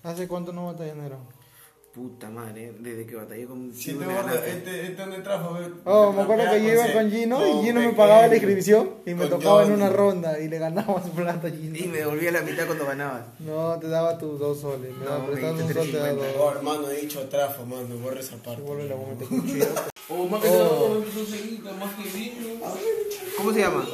¿Hace 0.04 0.28
cuánto 0.28 0.52
no 0.52 0.66
batallas 0.66 0.96
enero? 0.96 1.18
Puta 1.94 2.30
madre, 2.30 2.72
desde 2.80 3.04
que 3.04 3.14
batallé 3.16 3.44
con. 3.44 3.70
Gino 3.74 4.06
te 4.24 4.50
este, 4.50 4.86
este 4.86 5.06
no 5.06 5.22
trajo, 5.22 5.54
a 5.54 5.60
ver. 5.60 5.72
Oh, 5.84 6.10
me 6.10 6.22
acuerdo 6.22 6.44
que 6.50 6.62
yo 6.62 6.72
iba 6.72 6.90
con 6.90 7.10
Gino 7.10 7.46
y 7.46 7.66
Gino 7.66 7.80
me 7.80 7.92
pagaba 7.92 8.28
la 8.28 8.34
inscripción 8.36 8.90
y 9.04 9.12
me 9.12 9.26
tocaba 9.26 9.62
en 9.64 9.68
Johnny. 9.72 9.82
una 9.82 9.90
ronda 9.90 10.38
y 10.40 10.48
le 10.48 10.58
ganabas 10.58 11.10
plata 11.14 11.48
a 11.48 11.50
Gino. 11.50 11.76
Y 11.76 11.88
me 11.88 11.98
devolví 11.98 12.26
a 12.28 12.32
la 12.32 12.40
mitad 12.40 12.64
cuando 12.64 12.86
ganabas. 12.86 13.24
No, 13.40 13.78
te 13.78 13.88
daba 13.88 14.16
tus 14.16 14.40
dos 14.40 14.58
soles. 14.62 14.90
Me 14.96 15.04
No, 15.04 15.10
daba 15.10 15.24
me 15.26 15.32
un 15.34 15.40
sol, 15.74 15.90
te 15.90 15.98
da 15.98 16.12
3.50. 16.12 16.14
dos. 16.16 16.26
Oh, 16.38 16.50
hermano, 16.52 16.88
he 16.88 16.96
dicho 17.02 17.28
trafo, 17.28 17.66
mano, 17.66 17.94
borra 18.02 18.20
esa 18.20 18.36
parte. 18.36 18.62
Vuelve 18.62 18.88
la 18.88 18.94
goma, 18.94 19.12
te 19.18 19.26
cuchillo. 19.26 19.66
O 20.08 20.26
más 20.28 20.40
que 20.40 20.48
Oh. 20.48 21.04
seguir, 21.30 21.60
más 21.62 21.94
que 21.94 22.08
vino. 22.18 22.58
¿Cómo 23.36 23.52
se 23.52 23.58
llama? 23.60 23.86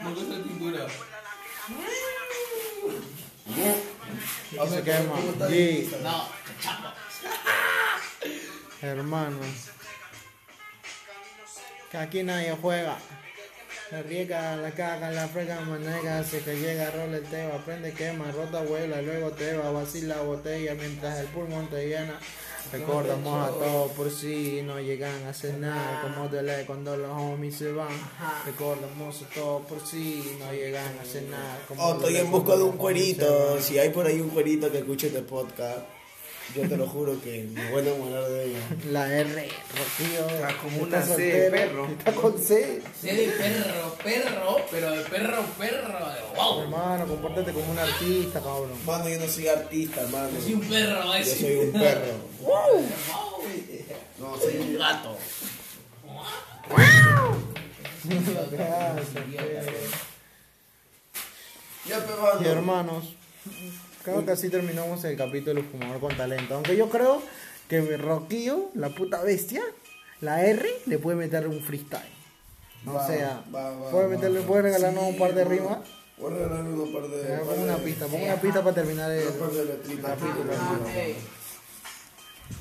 Más 0.00 0.14
que 0.14 0.20
Y 4.64 4.68
se 4.68 4.82
quema. 4.82 5.14
G, 5.48 5.88
No, 6.02 6.28
hermano. 8.82 9.38
Que 11.90 11.96
aquí 11.96 12.22
nadie 12.22 12.56
juega. 12.60 12.96
La 13.90 14.02
riega, 14.02 14.56
la 14.56 14.70
caga, 14.72 15.10
la 15.10 15.26
frega, 15.28 15.60
manega, 15.62 16.22
se 16.22 16.42
que 16.42 16.56
llega, 16.56 16.90
rola 16.90 17.16
el 17.16 17.24
teba, 17.24 17.56
prende, 17.64 17.94
quema, 17.94 18.30
rota, 18.32 18.60
vuela, 18.60 19.00
luego 19.00 19.30
te 19.30 19.56
va, 19.56 19.70
vacila 19.70 20.20
botella 20.20 20.74
mientras 20.74 21.20
el 21.20 21.26
pulmón 21.28 21.68
te 21.68 21.88
llena. 21.88 22.18
Recordamos 22.72 23.48
a 23.48 23.52
todos 23.52 23.92
por 23.92 24.10
si 24.10 24.62
no 24.62 24.78
llegan 24.80 25.24
a 25.24 25.30
hacer 25.30 25.54
nada, 25.58 26.02
como 26.02 26.28
duele 26.28 26.64
cuando 26.66 26.96
los 26.96 27.10
homies 27.10 27.56
se 27.56 27.72
van. 27.72 27.88
Recordamos 28.44 29.22
a 29.22 29.34
todos 29.34 29.66
por 29.66 29.86
si 29.86 30.36
no 30.38 30.52
llegan 30.52 30.98
a 30.98 31.02
hacer 31.02 31.24
nada. 31.24 31.58
como 31.66 31.82
Oh, 31.82 31.94
estoy 31.94 32.16
en 32.16 32.30
busca 32.30 32.56
de 32.56 32.62
un 32.62 32.76
cuerito. 32.76 33.60
Si 33.60 33.78
hay 33.78 33.90
por 33.90 34.06
ahí 34.06 34.20
un 34.20 34.30
cuerito 34.30 34.70
que 34.70 34.78
escuche 34.78 35.06
este 35.08 35.22
podcast, 35.22 35.80
yo 36.54 36.68
te 36.68 36.76
lo 36.76 36.86
juro 36.86 37.20
que 37.22 37.44
me 37.52 37.70
voy 37.70 37.86
a 37.86 37.90
enamorar 37.90 38.28
de 38.28 38.44
ella. 38.46 38.58
La 38.90 39.12
R, 39.14 39.48
Rocío. 39.76 40.28
Está 40.28 40.56
como 40.58 40.76
está 40.84 40.96
una 40.96 41.02
C, 41.02 41.08
soltera, 41.08 41.50
perro. 41.56 41.86
Está 41.86 42.12
con 42.12 42.38
C. 42.38 42.82
sé 43.00 43.14
de 43.14 43.28
perro, 43.28 43.94
perro, 44.02 44.56
pero 44.70 44.90
de 44.92 45.02
perro, 45.04 45.42
perro, 45.58 45.98
de 46.08 46.36
wow. 46.36 46.62
Hermano, 46.62 47.06
compórtate 47.06 47.52
como 47.52 47.70
un 47.70 47.78
artista, 47.78 48.40
cabrón. 48.40 48.70
Mano, 48.86 49.08
yo 49.08 49.18
no 49.20 49.26
soy 49.28 49.48
artista, 49.48 50.00
hermano. 50.02 50.30
Yo 50.34 50.40
soy 50.40 50.54
un 50.54 50.60
perro, 50.68 51.04
Yo 51.04 51.14
ese. 51.14 51.40
soy 51.40 51.56
un 51.56 51.72
perro. 51.72 52.12
Wow. 52.40 52.86
No, 54.18 54.38
soy 54.38 54.56
un 54.56 54.78
gato. 54.78 55.16
Ya, 61.86 62.06
pe, 62.06 62.12
mano. 62.20 62.40
Y 62.42 62.46
hermanos, 62.46 63.04
creo 64.12 64.24
que 64.26 64.32
así 64.32 64.48
terminamos 64.50 65.04
el 65.04 65.16
capítulo 65.16 65.62
Fumador 65.62 66.00
con 66.00 66.16
Talento. 66.16 66.54
Aunque 66.54 66.76
yo 66.76 66.88
creo 66.88 67.22
que 67.68 67.96
Roquillo, 67.96 68.70
la 68.74 68.88
puta 68.90 69.22
bestia, 69.22 69.62
la 70.20 70.44
R, 70.44 70.68
le 70.86 70.98
puede 70.98 71.16
meter 71.16 71.46
un 71.48 71.60
freestyle. 71.62 72.02
O 72.86 72.92
Va, 72.92 73.06
sea, 73.06 73.42
va, 73.54 73.70
va, 73.76 73.90
puede 73.90 74.08
meterle, 74.08 74.40
puede 74.42 74.62
regalarnos 74.62 75.04
Sí, 75.04 75.10
un 75.10 75.18
par 75.18 75.34
de 75.34 75.44
rimas. 75.44 75.78
Voy 76.16 76.32
a 76.32 76.36
regalarle 76.36 76.70
un 76.70 76.92
par 76.92 77.02
de. 77.08 77.22
Par 77.22 77.40
Pongo 77.40 77.62
una 77.62 77.76
de- 77.76 77.84
pista, 77.84 78.06
pongo 78.06 78.24
una 78.24 78.40
pista 78.40 78.62
para 78.62 78.74
terminar 78.74 79.10
el. 79.12 79.26
Un 79.28 79.34
par 79.38 79.50
de 79.50 79.64
letritas. 79.64 80.10
capítulo. 80.18 80.52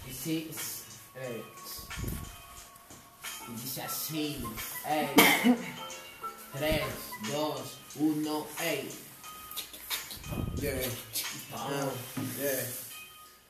Y 0.09 0.13
sí. 0.13 0.51
Y 3.47 3.61
dice 3.61 3.81
así, 3.81 4.43
ey. 4.87 5.07
3, 6.57 6.81
2, 7.31 7.79
1, 7.99 8.47
ey. 8.63 8.89
Yeah. 10.61 10.73
Ah, 11.53 11.89
yeah. 12.39 12.65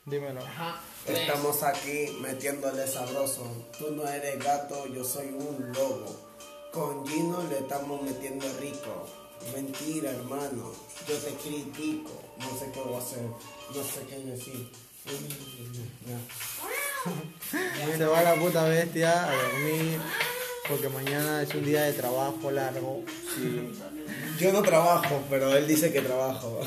Dímelo. 0.06 0.42
Ajá. 0.42 0.82
Estamos 1.06 1.64
aquí 1.64 2.18
metiéndole 2.22 2.88
sabroso. 2.88 3.44
Tú 3.78 3.92
no 3.92 4.08
eres 4.08 4.44
gato, 4.44 4.88
yo 4.88 5.04
soy 5.04 5.28
un 5.28 5.72
lobo. 5.74 6.16
Con 6.72 7.06
Gino 7.08 7.44
le 7.50 7.60
estamos 7.60 8.02
metiendo 8.02 8.46
rico. 8.60 9.08
Mentira, 9.54 10.12
hermano. 10.12 10.74
Yo 11.08 11.16
te 11.16 11.34
critico. 11.36 12.22
No 12.38 12.60
sé 12.60 12.72
qué 12.74 12.82
voy 12.82 12.96
a 12.96 13.00
hacer. 13.00 13.24
No 13.24 13.84
sé 13.84 14.06
qué 14.10 14.18
decir. 14.20 14.70
Se 17.98 18.06
va 18.06 18.22
la 18.22 18.36
puta 18.36 18.66
bestia 18.66 19.24
a 19.24 19.34
dormir. 19.36 20.00
Porque 20.68 20.90
mañana 20.90 21.42
es 21.42 21.54
un 21.56 21.64
día 21.64 21.84
de 21.84 21.94
trabajo 21.94 22.52
largo. 22.52 23.04
Yo 24.40 24.52
no 24.52 24.62
trabajo, 24.62 25.22
pero 25.30 25.56
él 25.56 25.66
dice 25.68 25.92
que 25.92 26.02
trabajo. 26.02 26.60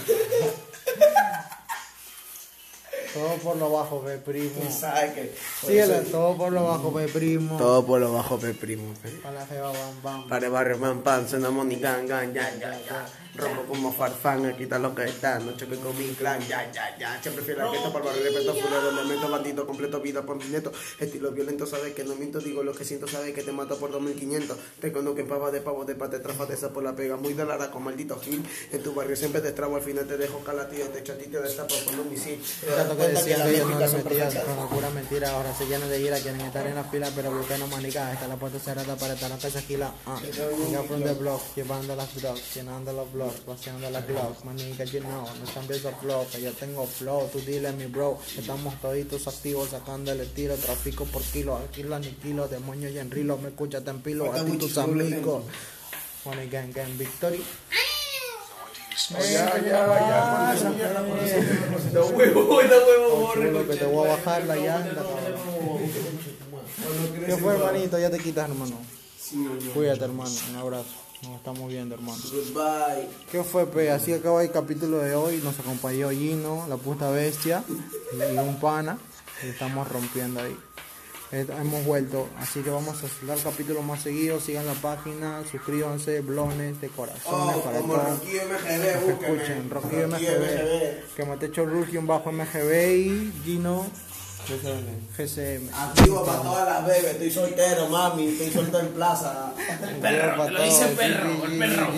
Todo 3.12 3.34
por 3.38 3.56
lo 3.56 3.72
bajo, 3.72 4.02
ve 4.02 4.18
primo. 4.18 4.60
Tú 4.60 4.72
sabes 4.72 5.12
que. 5.14 5.34
Síguela, 5.66 6.00
todo 6.02 6.36
por 6.36 6.52
lo 6.52 6.64
bajo, 6.64 6.92
ve 6.92 7.08
primo. 7.08 7.58
Todo 7.58 7.84
por 7.84 8.00
lo 8.00 8.12
bajo, 8.12 8.38
pe 8.38 8.54
primo. 8.54 8.94
pe. 9.02 9.10
Para 9.10 9.40
la 9.40 9.46
jeva, 9.46 9.72
bam, 9.72 10.02
bam. 10.02 10.28
Para 10.28 10.46
el 10.46 10.52
barrio, 10.52 10.78
man, 10.78 11.02
pan, 11.02 11.28
suena 11.28 11.50
money, 11.50 11.80
gang, 11.80 12.06
gang, 12.06 12.32
ya, 12.32 12.48
ya, 12.60 12.80
ya. 12.88 13.06
Rompo 13.40 13.62
como 13.64 13.92
farfán, 13.92 14.46
aquí 14.46 14.64
está 14.64 14.78
lo 14.78 14.94
que 14.94 15.04
está. 15.04 15.38
No 15.38 15.56
choque 15.56 15.76
con 15.76 15.96
mi 15.98 16.08
clan, 16.14 16.40
ya, 16.46 16.70
ya, 16.72 16.96
ya. 16.98 17.20
Siempre 17.22 17.44
fiel 17.44 17.60
al 17.60 17.70
gueto, 17.70 17.92
para 17.92 18.04
barrio, 18.06 18.22
respeto, 18.22 18.54
fulero, 18.54 18.90
elemento, 18.90 19.30
bandito, 19.30 19.66
completo, 19.66 20.00
vida 20.00 20.22
por 20.22 20.36
mi 20.36 20.44
neto. 20.46 20.72
Estilo 20.98 21.30
violento, 21.32 21.66
sabes 21.66 21.94
que 21.94 22.04
no 22.04 22.14
miento, 22.16 22.40
digo 22.40 22.62
lo 22.62 22.72
que 22.72 22.84
siento, 22.84 23.06
sabes 23.06 23.34
que 23.34 23.42
te 23.42 23.52
mato 23.52 23.78
por 23.78 23.90
2500. 23.90 24.56
Te 24.80 24.92
conozco 24.92 25.20
en 25.20 25.28
pava 25.28 25.50
de 25.50 25.60
pavo, 25.60 25.84
de 25.84 25.94
pate, 25.94 26.18
trafa 26.18 26.46
de 26.46 26.54
esa 26.54 26.70
por 26.72 26.82
la 26.82 26.94
pega, 26.94 27.16
muy 27.16 27.32
de 27.34 27.46
con 27.72 27.82
maldito 27.82 28.18
gil. 28.20 28.44
En 28.72 28.82
tu 28.82 28.94
barrio 28.94 29.16
siempre 29.16 29.40
te 29.40 29.48
estrabo, 29.48 29.76
al 29.76 29.82
final 29.82 30.06
te 30.06 30.16
dejo 30.16 30.38
calatía, 30.40 30.86
te 30.92 31.00
echo 31.00 31.12
a 31.12 31.16
ti, 31.16 31.26
te 31.26 31.40
destapo 31.40 31.74
con 31.86 32.00
un 32.00 32.10
misil. 32.10 32.40
Tanto 32.76 32.96
que 32.96 33.08
decían 33.08 33.42
que 33.42 33.56
ellos 33.56 33.70
no 33.70 33.78
perfectas. 33.78 34.44
con 34.44 34.68
pura 34.68 34.90
mentira, 34.90 35.30
ahora 35.30 35.54
se 35.54 35.66
llenan 35.66 35.88
de 35.88 36.00
ira, 36.00 36.18
quieren 36.18 36.40
estar 36.40 36.66
en 36.66 36.74
la 36.74 36.84
fila, 36.84 37.10
pero 37.14 37.32
buscan 37.32 37.60
manica, 37.68 38.12
está 38.12 38.26
la 38.28 38.36
puerta 38.36 38.58
cerrada 38.58 38.96
para 38.96 39.14
estar 39.14 39.30
en 39.30 39.38
casa 39.38 39.60
gila, 39.62 39.92
ah, 40.06 40.18
the 40.22 41.14
block, 41.14 41.40
llevando 41.54 41.96
las 41.96 42.14
drugs, 42.14 42.54
llenando 42.54 42.92
los 42.92 43.12
blogs, 43.12 43.29
vaciando 43.46 43.90
las 43.90 44.06
gloves, 44.06 44.44
manica, 44.44 44.84
you 44.84 45.00
know, 45.00 45.22
no 45.22 45.52
cambies 45.54 45.82
de 45.82 45.92
flow, 45.92 46.26
que 46.30 46.40
yo 46.42 46.52
tengo 46.52 46.86
flow, 46.86 47.28
tú 47.32 47.40
dile 47.40 47.72
mi 47.72 47.86
bro, 47.86 48.18
estamos 48.36 48.80
toditos 48.80 49.26
activos, 49.28 49.70
sacándole 49.70 50.26
tiro, 50.26 50.54
tráfico 50.56 51.04
por 51.04 51.22
kilo, 51.22 51.56
alquilo, 51.56 51.94
aniquilo, 51.96 52.48
demonio 52.48 52.88
y 52.88 52.98
en 52.98 53.10
rilo, 53.10 53.38
me 53.38 53.48
escuchas 53.48 53.86
en 53.86 54.00
pilo, 54.00 54.32
a 54.32 54.44
ti 54.44 54.56
tus 54.56 54.78
amigos, 54.78 55.44
money 56.24 56.48
gang 56.48 56.72
gang 56.72 56.96
victory. 56.96 57.42
Ya, 59.10 59.58
ya, 59.58 59.60
ya, 59.60 60.54
Da 61.92 62.04
huevo, 62.04 62.44
borre. 63.16 63.66
Que 63.66 63.76
te 63.76 63.86
voy 63.86 64.06
a 64.06 64.10
bajar 64.10 64.44
la 64.44 64.56
llanta. 64.56 65.04
¿Qué 67.26 67.36
fue, 67.36 67.54
hermanito? 67.54 67.98
Ya 67.98 68.10
te 68.10 68.18
quitas, 68.18 68.48
hermano. 68.48 68.76
Cuídate, 69.74 70.04
hermano. 70.04 70.30
Un 70.50 70.56
abrazo. 70.56 71.09
Nos 71.22 71.36
estamos 71.36 71.68
viendo, 71.68 71.94
hermano. 71.94 72.18
Goodbye. 72.32 73.08
¿Qué 73.30 73.44
fue, 73.44 73.66
pe? 73.66 73.90
Así 73.90 74.12
acaba 74.12 74.42
el 74.42 74.50
capítulo 74.50 74.98
de 74.98 75.14
hoy. 75.14 75.40
Nos 75.44 75.58
acompañó 75.58 76.10
Gino, 76.10 76.64
la 76.68 76.76
puta 76.76 77.10
bestia, 77.10 77.62
y 78.12 78.38
un 78.38 78.58
pana. 78.58 78.98
Y 79.44 79.48
estamos 79.48 79.86
rompiendo 79.88 80.40
ahí. 80.40 80.56
Eh, 81.32 81.46
Hemos 81.60 81.84
vuelto, 81.84 82.28
así 82.38 82.60
que 82.60 82.70
vamos 82.70 82.96
a 83.04 83.26
dar 83.26 83.38
capítulos 83.38 83.84
más 83.84 84.02
seguidos. 84.02 84.44
Sigan 84.44 84.66
la 84.66 84.72
página, 84.74 85.42
suscríbanse, 85.50 86.20
blones 86.22 86.80
de 86.80 86.88
corazones 86.88 87.56
Oh, 87.56 87.60
para 87.62 87.78
como 87.80 87.94
todos. 87.94 88.08
Rocky 88.18 88.32
MGB, 88.36 88.82
Que 88.82 89.10
escuchen, 89.12 89.70
Rocky 89.70 89.88
Rocky 90.02 90.24
MGB, 90.24 91.14
que 91.16 91.24
me 91.26 91.36
te 91.36 91.46
hecho 91.46 91.66
Rugion 91.66 92.06
bajo 92.06 92.32
MGB 92.32 92.96
y 92.96 93.32
Gino 93.44 93.86
GCM. 94.48 95.68
Activo 95.74 96.24
para 96.24 96.42
todas 96.42 96.68
las 96.68 96.86
bebés, 96.86 97.04
estoy 97.04 97.30
soltero, 97.30 97.88
mami, 97.88 98.28
estoy 98.28 98.50
soltero 98.50 98.80
en 98.80 98.92
plaza. 98.92 99.52
perro, 100.00 100.44
te 100.44 100.50
lo 100.50 100.62
dice 100.62 100.86
perro, 100.88 101.44
el 101.44 101.58
perro. 101.58 101.92